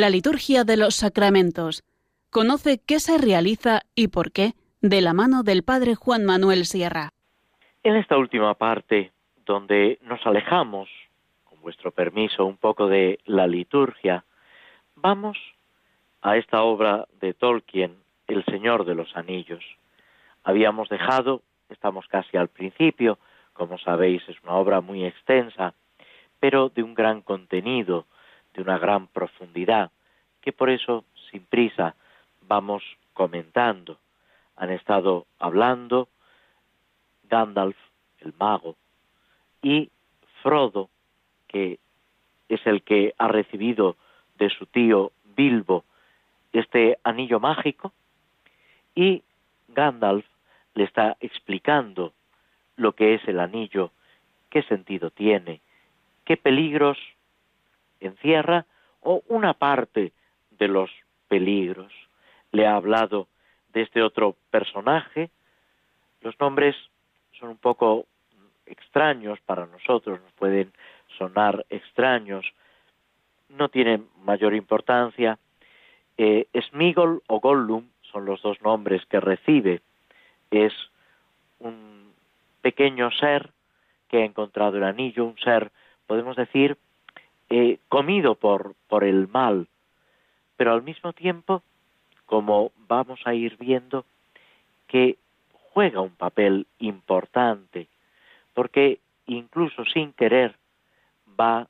La 0.08 0.12
liturgia 0.12 0.64
de 0.64 0.78
los 0.78 0.96
sacramentos. 0.96 1.84
Conoce 2.30 2.80
qué 2.88 3.02
se 3.02 3.18
realiza 3.18 3.82
y 3.94 4.08
por 4.08 4.32
qué 4.32 4.54
de 4.80 5.02
la 5.02 5.12
mano 5.12 5.44
del 5.44 5.64
Padre 5.64 5.96
Juan 5.96 6.24
Manuel 6.24 6.64
Sierra. 6.64 7.12
En 7.84 7.98
esta 7.98 8.18
última 8.18 8.54
parte, 8.54 9.12
donde 9.46 10.00
nos 10.04 10.26
alejamos, 10.26 10.88
con 11.44 11.60
vuestro 11.60 11.92
permiso, 11.92 12.46
un 12.46 12.56
poco 12.56 12.88
de 12.88 13.20
la 13.26 13.48
liturgia, 13.48 14.24
vamos 14.96 15.38
a 16.22 16.38
esta 16.38 16.64
obra 16.64 17.06
de 17.20 17.34
Tolkien, 17.34 17.98
El 18.28 18.46
Señor 18.46 18.86
de 18.86 18.96
los 18.96 19.14
Anillos. 19.14 19.66
Habíamos 20.46 20.88
dejado, 20.88 21.42
estamos 21.68 22.08
casi 22.08 22.38
al 22.38 22.48
principio, 22.48 23.20
como 23.52 23.78
sabéis 23.78 24.24
es 24.30 24.42
una 24.42 24.54
obra 24.54 24.80
muy 24.80 25.04
extensa, 25.04 25.74
pero 26.40 26.70
de 26.70 26.82
un 26.82 26.94
gran 26.94 27.22
contenido, 27.22 28.06
de 28.54 28.62
una 28.62 28.78
gran 28.78 29.08
profundidad, 29.08 29.92
que 30.48 30.54
por 30.54 30.70
eso, 30.70 31.04
sin 31.30 31.44
prisa, 31.44 31.94
vamos 32.48 32.82
comentando. 33.12 33.98
Han 34.56 34.72
estado 34.72 35.26
hablando 35.40 36.08
Gandalf, 37.30 37.76
el 38.20 38.34
mago, 38.40 38.78
y 39.62 39.92
Frodo, 40.42 40.90
que 41.50 41.80
es 42.48 42.66
el 42.66 42.82
que 42.84 43.14
ha 43.18 43.28
recibido 43.28 43.98
de 44.38 44.50
su 44.50 44.68
tío 44.68 45.12
Bilbo 45.36 45.84
este 46.54 46.98
anillo 47.04 47.42
mágico, 47.42 47.92
y 48.96 49.24
Gandalf 49.68 50.26
le 50.76 50.86
está 50.86 51.18
explicando 51.20 52.14
lo 52.78 52.94
que 52.94 53.16
es 53.16 53.28
el 53.28 53.42
anillo, 53.42 53.92
qué 54.50 54.64
sentido 54.64 55.12
tiene, 55.12 55.60
qué 56.24 56.38
peligros 56.38 56.98
encierra 58.00 58.66
o 59.02 59.24
una 59.28 59.54
parte 59.54 60.14
de 60.58 60.68
los 60.68 60.90
peligros. 61.28 61.92
Le 62.52 62.66
ha 62.66 62.76
hablado 62.76 63.28
de 63.74 63.82
este 63.82 64.02
otro 64.02 64.36
personaje. 64.50 65.30
Los 66.22 66.40
nombres 66.40 66.76
son 67.40 67.50
un 67.50 67.58
poco 67.58 68.06
extraños 68.66 69.40
para 69.42 69.66
nosotros, 69.66 70.20
nos 70.22 70.32
pueden 70.34 70.72
sonar 71.18 71.66
extraños, 71.70 72.46
no 73.50 73.70
tienen 73.70 74.08
mayor 74.24 74.54
importancia. 74.54 75.38
Eh, 76.18 76.48
Smigol 76.70 77.22
o 77.28 77.40
Gollum 77.40 77.88
son 78.12 78.26
los 78.26 78.42
dos 78.42 78.62
nombres 78.62 79.06
que 79.06 79.20
recibe. 79.20 79.82
Es 80.52 80.74
un 81.60 82.14
pequeño 82.62 83.12
ser 83.12 83.52
que 84.10 84.22
ha 84.22 84.26
encontrado 84.26 84.78
el 84.78 84.84
anillo, 84.84 85.26
un 85.26 85.38
ser, 85.38 85.72
podemos 86.08 86.36
decir, 86.36 86.78
eh, 87.50 87.80
comido 87.88 88.36
por, 88.36 88.76
por 88.88 89.04
el 89.04 89.28
mal, 89.28 89.68
pero 90.58 90.74
al 90.74 90.82
mismo 90.82 91.14
tiempo, 91.14 91.62
como 92.26 92.72
vamos 92.88 93.22
a 93.26 93.34
ir 93.34 93.56
viendo, 93.58 94.06
que 94.88 95.18
juega 95.52 96.02
un 96.02 96.16
papel 96.16 96.66
importante, 96.80 97.88
porque 98.54 99.00
incluso 99.28 99.86
sin 99.86 100.12
querer 100.14 100.56
va 101.40 101.68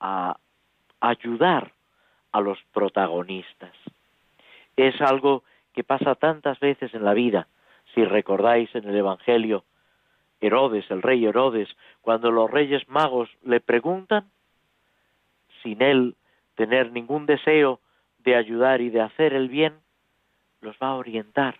a 0.00 0.36
ayudar 1.00 1.72
a 2.32 2.40
los 2.40 2.58
protagonistas. 2.72 3.72
Es 4.76 5.00
algo 5.00 5.44
que 5.72 5.84
pasa 5.84 6.16
tantas 6.16 6.58
veces 6.58 6.92
en 6.94 7.04
la 7.04 7.14
vida. 7.14 7.46
Si 7.94 8.04
recordáis 8.04 8.74
en 8.74 8.88
el 8.88 8.96
Evangelio, 8.96 9.64
Herodes, 10.40 10.90
el 10.90 11.02
rey 11.02 11.24
Herodes, 11.24 11.68
cuando 12.00 12.30
los 12.32 12.50
reyes 12.50 12.88
magos 12.88 13.30
le 13.44 13.60
preguntan, 13.60 14.28
sin 15.62 15.80
él 15.80 16.16
tener 16.56 16.90
ningún 16.90 17.26
deseo 17.26 17.80
de 18.24 18.36
ayudar 18.36 18.80
y 18.80 18.90
de 18.90 19.00
hacer 19.00 19.34
el 19.34 19.48
bien, 19.48 19.74
los 20.60 20.76
va 20.82 20.88
a 20.88 20.94
orientar. 20.94 21.56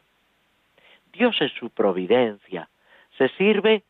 Dios 1.12 1.36
en 1.40 1.50
su 1.50 1.70
providencia 1.70 2.68
se 3.18 3.28
sirve 3.30 3.82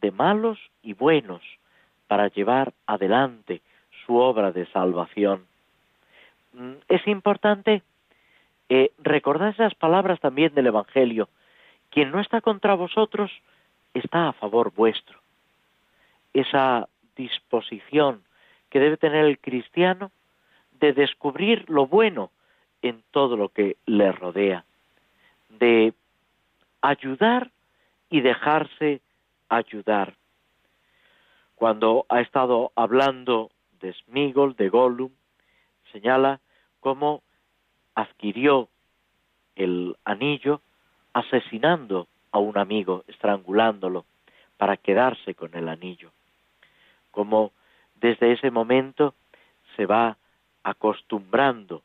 de 0.00 0.10
malos 0.10 0.58
y 0.82 0.94
buenos 0.94 1.42
para 2.06 2.28
llevar 2.28 2.72
adelante 2.86 3.60
su 4.06 4.16
obra 4.16 4.52
de 4.52 4.66
salvación. 4.66 5.46
Mm, 6.52 6.74
es 6.88 7.06
importante 7.06 7.82
eh, 8.68 8.92
recordar 8.98 9.52
esas 9.52 9.74
palabras 9.74 10.20
también 10.20 10.54
del 10.54 10.68
Evangelio. 10.68 11.28
Quien 11.90 12.10
no 12.10 12.20
está 12.20 12.40
contra 12.40 12.74
vosotros 12.74 13.30
está 13.92 14.28
a 14.28 14.32
favor 14.32 14.72
vuestro. 14.74 15.18
Esa 16.32 16.88
disposición 17.16 18.22
que 18.70 18.80
debe 18.80 18.96
tener 18.96 19.26
el 19.26 19.38
cristiano 19.38 20.10
de 20.82 20.92
descubrir 20.92 21.64
lo 21.70 21.86
bueno 21.86 22.32
en 22.82 23.04
todo 23.12 23.36
lo 23.36 23.50
que 23.50 23.76
le 23.86 24.10
rodea, 24.10 24.64
de 25.48 25.94
ayudar 26.80 27.52
y 28.10 28.20
dejarse 28.20 29.00
ayudar. 29.48 30.16
Cuando 31.54 32.04
ha 32.08 32.20
estado 32.20 32.72
hablando 32.74 33.52
de 33.80 33.92
Smigol, 33.92 34.56
de 34.56 34.68
Gollum, 34.70 35.12
señala 35.92 36.40
cómo 36.80 37.22
adquirió 37.94 38.68
el 39.54 39.96
anillo 40.04 40.62
asesinando 41.12 42.08
a 42.32 42.40
un 42.40 42.58
amigo, 42.58 43.04
estrangulándolo, 43.06 44.04
para 44.56 44.76
quedarse 44.76 45.36
con 45.36 45.54
el 45.54 45.68
anillo. 45.68 46.10
Como 47.12 47.52
desde 47.94 48.32
ese 48.32 48.50
momento 48.50 49.14
se 49.76 49.86
va 49.86 50.16
acostumbrando 50.64 51.82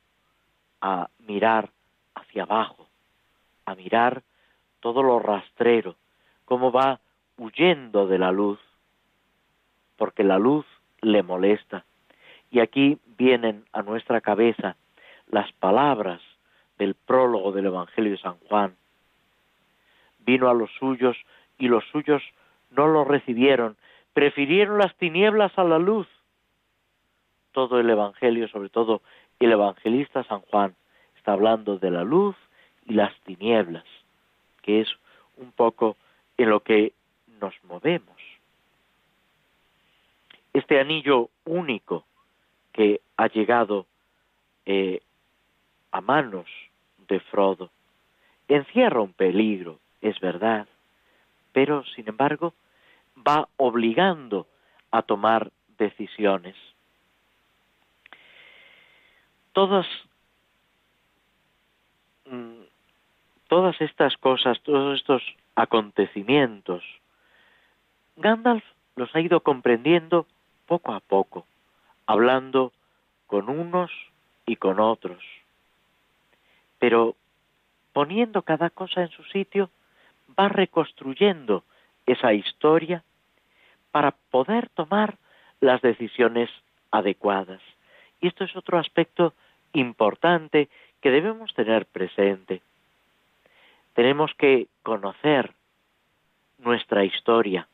a 0.81 1.09
mirar 1.19 1.69
hacia 2.15 2.43
abajo, 2.43 2.87
a 3.65 3.75
mirar 3.75 4.23
todo 4.79 5.03
lo 5.03 5.19
rastrero, 5.19 5.95
cómo 6.45 6.71
va 6.71 6.99
huyendo 7.37 8.07
de 8.07 8.17
la 8.17 8.31
luz, 8.31 8.59
porque 9.97 10.23
la 10.23 10.37
luz 10.37 10.65
le 11.01 11.23
molesta. 11.23 11.85
Y 12.51 12.59
aquí 12.59 12.97
vienen 13.17 13.65
a 13.73 13.81
nuestra 13.81 14.21
cabeza 14.21 14.75
las 15.29 15.51
palabras 15.53 16.21
del 16.77 16.95
prólogo 16.95 17.51
del 17.51 17.65
Evangelio 17.65 18.11
de 18.11 18.17
San 18.19 18.37
Juan. 18.47 18.75
Vino 20.19 20.49
a 20.49 20.53
los 20.53 20.71
suyos 20.79 21.17
y 21.57 21.67
los 21.67 21.83
suyos 21.91 22.21
no 22.71 22.87
lo 22.87 23.03
recibieron, 23.03 23.77
prefirieron 24.13 24.77
las 24.77 24.95
tinieblas 24.95 25.57
a 25.57 25.63
la 25.63 25.79
luz. 25.79 26.07
Todo 27.57 27.79
el 27.79 27.89
Evangelio, 27.89 28.47
sobre 28.49 28.69
todo 28.69 29.01
el 29.39 29.51
evangelista 29.51 30.23
San 30.25 30.41
Juan, 30.41 30.75
está 31.15 31.31
hablando 31.31 31.79
de 31.79 31.89
la 31.89 32.03
luz 32.03 32.35
y 32.85 32.93
las 32.93 33.19
tinieblas, 33.21 33.83
que 34.61 34.81
es 34.81 34.87
un 35.37 35.51
poco 35.53 35.97
en 36.37 36.51
lo 36.51 36.59
que 36.59 36.93
nos 37.41 37.55
movemos. 37.63 38.15
Este 40.53 40.79
anillo 40.79 41.31
único 41.45 42.05
que 42.73 43.01
ha 43.17 43.25
llegado 43.25 43.87
eh, 44.67 45.01
a 45.91 45.99
manos 45.99 46.45
de 47.07 47.19
Frodo 47.21 47.71
encierra 48.47 49.01
un 49.01 49.13
peligro, 49.13 49.79
es 50.01 50.19
verdad, 50.19 50.67
pero 51.53 51.83
sin 51.95 52.07
embargo 52.07 52.53
va 53.27 53.49
obligando 53.57 54.45
a 54.91 55.01
tomar 55.01 55.51
decisiones. 55.79 56.55
Todas, 59.57 59.87
mm, 62.25 62.61
todas 63.47 63.81
estas 63.81 64.15
cosas, 64.17 64.61
todos 64.61 64.99
estos 64.99 65.23
acontecimientos, 65.55 66.83
Gandalf 68.17 68.63
los 68.95 69.15
ha 69.15 69.19
ido 69.19 69.39
comprendiendo 69.39 70.27
poco 70.67 70.93
a 70.93 70.99
poco, 70.99 71.47
hablando 72.05 72.71
con 73.25 73.49
unos 73.49 73.89
y 74.45 74.57
con 74.57 74.79
otros, 74.79 75.23
pero 76.77 77.15
poniendo 77.93 78.43
cada 78.43 78.69
cosa 78.69 79.01
en 79.01 79.09
su 79.09 79.23
sitio, 79.23 79.71
va 80.39 80.49
reconstruyendo 80.49 81.63
esa 82.05 82.31
historia 82.31 83.03
para 83.89 84.11
poder 84.11 84.69
tomar 84.69 85.17
las 85.61 85.81
decisiones 85.81 86.51
adecuadas. 86.91 87.61
Y 88.21 88.27
esto 88.27 88.43
es 88.43 88.55
otro 88.55 88.77
aspecto 88.77 89.33
importante 89.73 90.69
que 91.01 91.11
debemos 91.11 91.53
tener 91.53 91.85
presente. 91.85 92.61
Tenemos 93.93 94.33
que 94.35 94.67
conocer 94.83 95.53
nuestra 96.59 97.05
historia, 97.05 97.67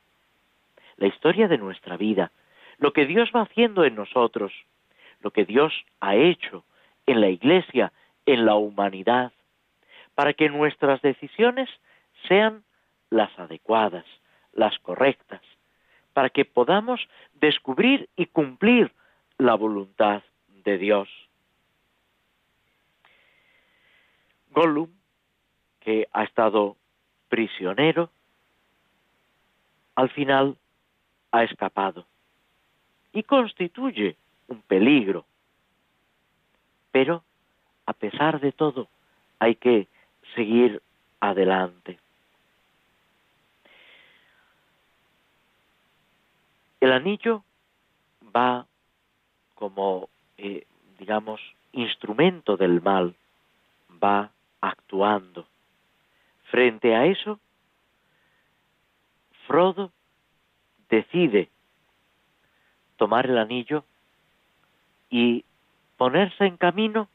la 0.98 1.08
historia 1.08 1.48
de 1.48 1.58
nuestra 1.58 1.98
vida, 1.98 2.32
lo 2.78 2.94
que 2.94 3.06
Dios 3.06 3.32
va 3.36 3.42
haciendo 3.42 3.86
en 3.86 3.96
nosotros, 3.96 4.52
lo 5.22 5.32
que 5.32 5.46
Dios 5.46 5.74
ha 6.02 6.16
hecho 6.16 6.64
en 7.06 7.22
la 7.22 7.30
Iglesia, 7.30 7.92
en 8.26 8.46
la 8.46 8.56
humanidad, 8.56 9.32
para 10.16 10.34
que 10.34 10.50
nuestras 10.50 11.02
decisiones 11.02 11.70
sean 12.28 12.64
las 13.10 13.38
adecuadas, 13.40 14.06
las 14.54 14.78
correctas, 14.80 15.42
para 16.14 16.30
que 16.30 16.46
podamos 16.46 17.08
descubrir 17.34 18.10
y 18.16 18.28
cumplir 18.28 18.92
la 19.38 19.56
voluntad 19.56 20.24
de 20.64 20.78
Dios. 20.78 21.10
Gollum, 24.54 24.90
que 25.82 26.08
ha 26.14 26.24
estado 26.24 26.78
prisionero, 27.28 28.10
al 29.96 30.10
final 30.10 30.58
ha 31.32 31.44
escapado 31.44 32.06
y 33.12 33.24
constituye 33.24 34.16
un 34.48 34.62
peligro. 34.62 35.26
Pero, 36.92 37.24
a 37.86 37.94
pesar 37.94 38.40
de 38.40 38.52
todo, 38.52 38.88
hay 39.40 39.56
que 39.56 39.88
seguir 40.36 40.82
adelante. 41.20 42.00
El 46.80 46.92
anillo 46.92 47.44
va 48.36 48.66
como, 49.56 50.10
eh, 50.38 50.66
digamos, 51.00 51.40
instrumento 51.72 52.58
del 52.58 52.82
mal, 52.82 53.16
va 54.04 54.32
actuando. 54.64 55.46
Frente 56.46 56.96
a 56.96 57.06
eso, 57.06 57.40
Frodo 59.46 59.92
decide 60.90 61.50
tomar 62.96 63.26
el 63.26 63.38
anillo 63.38 63.84
y 65.10 65.44
ponerse 65.98 66.46
en 66.46 66.56
camino 66.56 67.10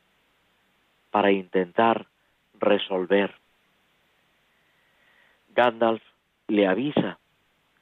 para 1.10 1.32
intentar 1.32 2.06
resolver. 2.58 3.34
Gandalf 5.54 6.02
le 6.48 6.66
avisa 6.66 7.18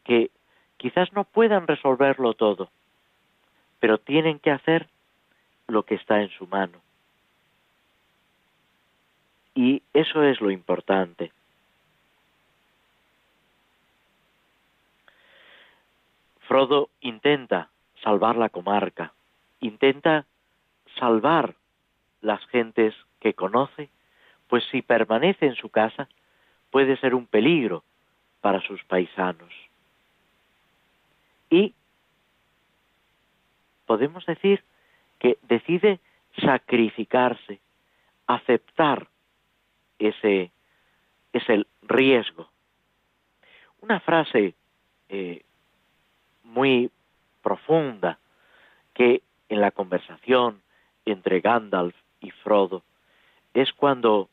que 0.04 0.30
quizás 0.76 1.12
no 1.12 1.24
puedan 1.24 1.66
resolverlo 1.66 2.34
todo, 2.34 2.70
pero 3.80 3.98
tienen 3.98 4.38
que 4.38 4.52
hacer 4.52 4.88
lo 5.66 5.82
que 5.82 5.96
está 5.96 6.22
en 6.22 6.30
su 6.30 6.46
mano. 6.46 6.85
Y 9.56 9.82
eso 9.94 10.22
es 10.22 10.38
lo 10.42 10.50
importante. 10.50 11.32
Frodo 16.40 16.90
intenta 17.00 17.70
salvar 18.04 18.36
la 18.36 18.50
comarca, 18.50 19.14
intenta 19.60 20.26
salvar 20.98 21.54
las 22.20 22.46
gentes 22.48 22.94
que 23.18 23.32
conoce, 23.32 23.88
pues 24.46 24.62
si 24.70 24.82
permanece 24.82 25.46
en 25.46 25.56
su 25.56 25.70
casa 25.70 26.06
puede 26.70 26.98
ser 26.98 27.14
un 27.14 27.26
peligro 27.26 27.82
para 28.42 28.60
sus 28.60 28.84
paisanos. 28.84 29.52
Y 31.48 31.72
podemos 33.86 34.26
decir 34.26 34.62
que 35.18 35.38
decide 35.48 35.98
sacrificarse, 36.36 37.58
aceptar 38.26 39.08
ese, 39.98 40.50
ese 41.32 41.66
riesgo. 41.82 42.48
Una 43.80 44.00
frase 44.00 44.54
eh, 45.08 45.42
muy 46.44 46.90
profunda 47.42 48.18
que 48.94 49.22
en 49.48 49.60
la 49.60 49.70
conversación 49.70 50.60
entre 51.04 51.40
Gandalf 51.40 51.94
y 52.20 52.30
Frodo 52.30 52.82
es 53.54 53.72
cuando, 53.72 54.28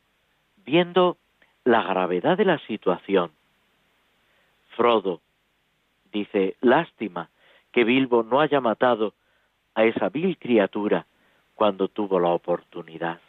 viendo 0.64 1.16
la 1.64 1.82
gravedad 1.82 2.36
de 2.36 2.44
la 2.44 2.58
situación, 2.66 3.30
Frodo 4.76 5.20
dice, 6.12 6.56
lástima 6.60 7.30
que 7.72 7.84
Bilbo 7.84 8.22
no 8.22 8.40
haya 8.40 8.60
matado 8.60 9.14
a 9.74 9.84
esa 9.84 10.08
vil 10.08 10.38
criatura 10.38 11.06
cuando 11.54 11.88
tuvo 11.88 12.18
la 12.18 12.30
oportunidad. 12.30 13.20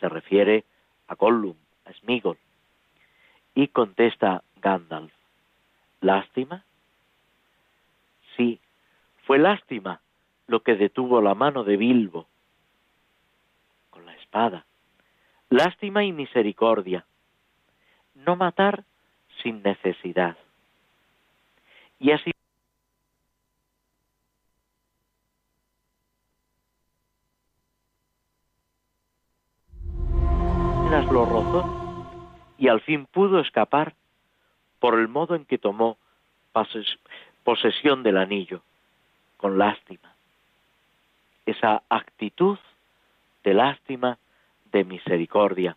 Se 0.00 0.08
refiere 0.08 0.64
a 1.08 1.14
Gollum, 1.14 1.56
a 1.84 1.92
Smigol, 1.92 2.38
y 3.54 3.68
contesta 3.68 4.42
Gandalf, 4.56 5.12
¿lástima? 6.00 6.64
Sí, 8.36 8.60
fue 9.26 9.38
lástima 9.38 10.00
lo 10.46 10.60
que 10.60 10.74
detuvo 10.74 11.20
la 11.20 11.34
mano 11.34 11.64
de 11.64 11.76
Bilbo 11.76 12.26
con 13.90 14.04
la 14.06 14.14
espada. 14.16 14.64
Lástima 15.48 16.04
y 16.04 16.12
misericordia. 16.12 17.04
No 18.14 18.36
matar 18.36 18.84
sin 19.42 19.62
necesidad. 19.62 20.36
Y 21.98 22.10
así 22.10 22.33
y 32.64 32.68
al 32.68 32.80
fin 32.80 33.04
pudo 33.04 33.40
escapar 33.40 33.92
por 34.80 34.98
el 34.98 35.06
modo 35.06 35.34
en 35.34 35.44
que 35.44 35.58
tomó 35.58 35.98
posesión 37.42 38.02
del 38.02 38.16
anillo, 38.16 38.62
con 39.36 39.58
lástima. 39.58 40.14
Esa 41.44 41.82
actitud 41.90 42.58
de 43.42 43.52
lástima, 43.52 44.16
de 44.72 44.82
misericordia, 44.82 45.76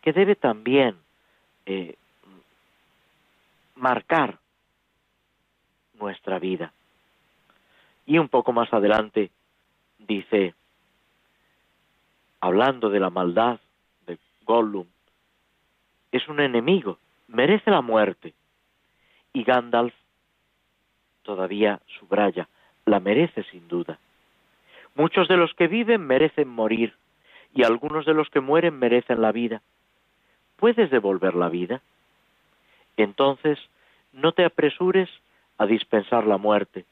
que 0.00 0.14
debe 0.14 0.36
también 0.36 0.96
eh, 1.66 1.96
marcar 3.74 4.38
nuestra 5.98 6.38
vida. 6.38 6.72
Y 8.06 8.16
un 8.16 8.30
poco 8.30 8.54
más 8.54 8.72
adelante 8.72 9.30
dice, 9.98 10.54
hablando 12.40 12.88
de 12.88 13.00
la 13.00 13.10
maldad 13.10 13.60
de 14.06 14.18
Gollum, 14.46 14.86
es 16.12 16.28
un 16.28 16.40
enemigo, 16.40 16.98
merece 17.28 17.70
la 17.70 17.80
muerte. 17.80 18.34
Y 19.32 19.44
Gandalf 19.44 19.94
todavía 21.22 21.80
subraya, 21.98 22.48
la 22.86 23.00
merece 23.00 23.44
sin 23.44 23.68
duda. 23.68 23.98
Muchos 24.94 25.28
de 25.28 25.36
los 25.36 25.54
que 25.54 25.68
viven 25.68 26.06
merecen 26.06 26.48
morir 26.48 26.94
y 27.54 27.64
algunos 27.64 28.06
de 28.06 28.14
los 28.14 28.28
que 28.30 28.40
mueren 28.40 28.78
merecen 28.78 29.20
la 29.20 29.32
vida. 29.32 29.62
¿Puedes 30.56 30.90
devolver 30.90 31.34
la 31.34 31.48
vida? 31.48 31.80
Entonces, 32.96 33.58
no 34.12 34.32
te 34.32 34.44
apresures 34.44 35.08
a 35.58 35.66
dispensar 35.66 36.26
la 36.26 36.38
muerte, 36.38 36.84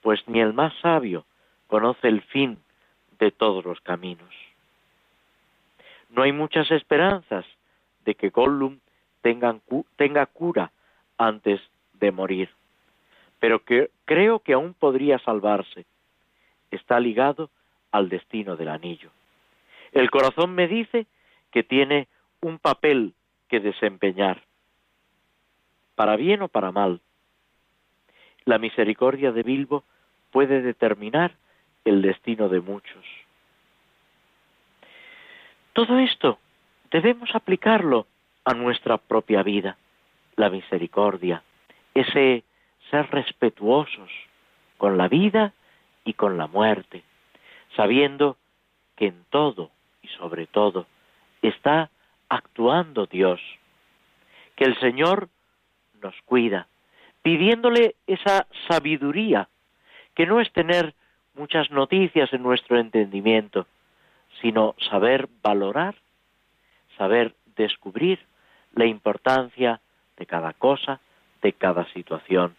pues 0.00 0.26
ni 0.26 0.40
el 0.40 0.52
más 0.52 0.72
sabio 0.80 1.24
conoce 1.66 2.08
el 2.08 2.22
fin 2.22 2.58
de 3.18 3.30
todos 3.30 3.64
los 3.64 3.80
caminos. 3.80 4.34
No 6.10 6.22
hay 6.22 6.32
muchas 6.32 6.70
esperanzas 6.70 7.46
de 8.04 8.14
que 8.14 8.30
Gollum 8.30 8.78
tenga, 9.20 9.58
tenga 9.96 10.26
cura 10.26 10.72
antes 11.18 11.60
de 11.94 12.12
morir 12.12 12.50
pero 13.42 13.64
que 13.64 13.90
creo 14.04 14.38
que 14.38 14.52
aún 14.52 14.72
podría 14.72 15.18
salvarse. 15.18 15.84
Está 16.70 17.00
ligado 17.00 17.50
al 17.90 18.08
destino 18.08 18.54
del 18.54 18.68
anillo. 18.68 19.10
El 19.90 20.12
corazón 20.12 20.54
me 20.54 20.68
dice 20.68 21.08
que 21.50 21.64
tiene 21.64 22.06
un 22.40 22.60
papel 22.60 23.14
que 23.48 23.58
desempeñar, 23.58 24.44
para 25.96 26.14
bien 26.14 26.40
o 26.42 26.46
para 26.46 26.70
mal. 26.70 27.00
La 28.44 28.58
misericordia 28.58 29.32
de 29.32 29.42
Bilbo 29.42 29.82
puede 30.30 30.62
determinar 30.62 31.34
el 31.84 32.00
destino 32.00 32.48
de 32.48 32.60
muchos. 32.60 33.04
Todo 35.72 35.98
esto 35.98 36.38
debemos 36.92 37.34
aplicarlo 37.34 38.06
a 38.44 38.54
nuestra 38.54 38.98
propia 38.98 39.42
vida, 39.42 39.76
la 40.36 40.50
misericordia, 40.50 41.42
ese 41.94 42.44
ser 42.90 43.10
respetuosos 43.10 44.10
con 44.76 44.98
la 44.98 45.08
vida 45.08 45.52
y 46.04 46.14
con 46.14 46.36
la 46.36 46.46
muerte, 46.46 47.02
sabiendo 47.76 48.36
que 48.96 49.06
en 49.06 49.24
todo 49.30 49.70
y 50.02 50.08
sobre 50.08 50.46
todo 50.46 50.86
está 51.40 51.90
actuando 52.28 53.06
Dios, 53.06 53.40
que 54.56 54.64
el 54.64 54.78
Señor 54.78 55.28
nos 56.02 56.14
cuida, 56.26 56.66
pidiéndole 57.22 57.94
esa 58.06 58.46
sabiduría, 58.68 59.48
que 60.14 60.26
no 60.26 60.40
es 60.40 60.52
tener 60.52 60.94
muchas 61.34 61.70
noticias 61.70 62.32
en 62.32 62.42
nuestro 62.42 62.78
entendimiento, 62.78 63.66
sino 64.40 64.74
saber 64.90 65.28
valorar, 65.42 65.94
saber 67.02 67.34
descubrir 67.56 68.18
la 68.74 68.86
importancia 68.86 69.80
de 70.16 70.26
cada 70.26 70.52
cosa, 70.52 71.00
de 71.42 71.52
cada 71.52 71.84
situación 71.92 72.56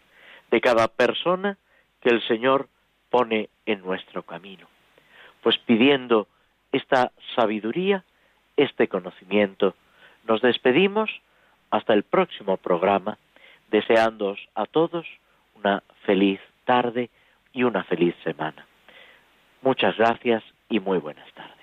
de 0.54 0.62
cada 0.62 0.88
persona 0.88 1.58
que 2.00 2.10
el 2.10 2.22
Señor 2.28 2.68
pone 3.10 3.50
en 3.66 3.82
nuestro 3.82 4.22
camino. 4.22 4.68
Pues 5.42 5.58
pidiendo 5.58 6.28
esta 6.72 7.12
sabiduría, 7.36 8.04
este 8.56 8.88
conocimiento, 8.88 9.74
nos 10.28 10.44
despedimos 10.44 11.10
hasta 11.72 11.96
el 11.96 12.04
próximo 12.04 12.58
programa, 12.58 13.18
deseándoos 13.72 14.48
a 14.54 14.68
todos 14.68 15.08
una 15.56 15.82
feliz 16.06 16.40
tarde 16.66 17.10
y 17.52 17.64
una 17.64 17.84
feliz 17.84 18.14
semana. 18.24 18.68
Muchas 19.64 19.98
gracias 19.98 20.44
y 20.70 20.80
muy 20.80 21.00
buenas 21.00 21.34
tardes. 21.34 21.63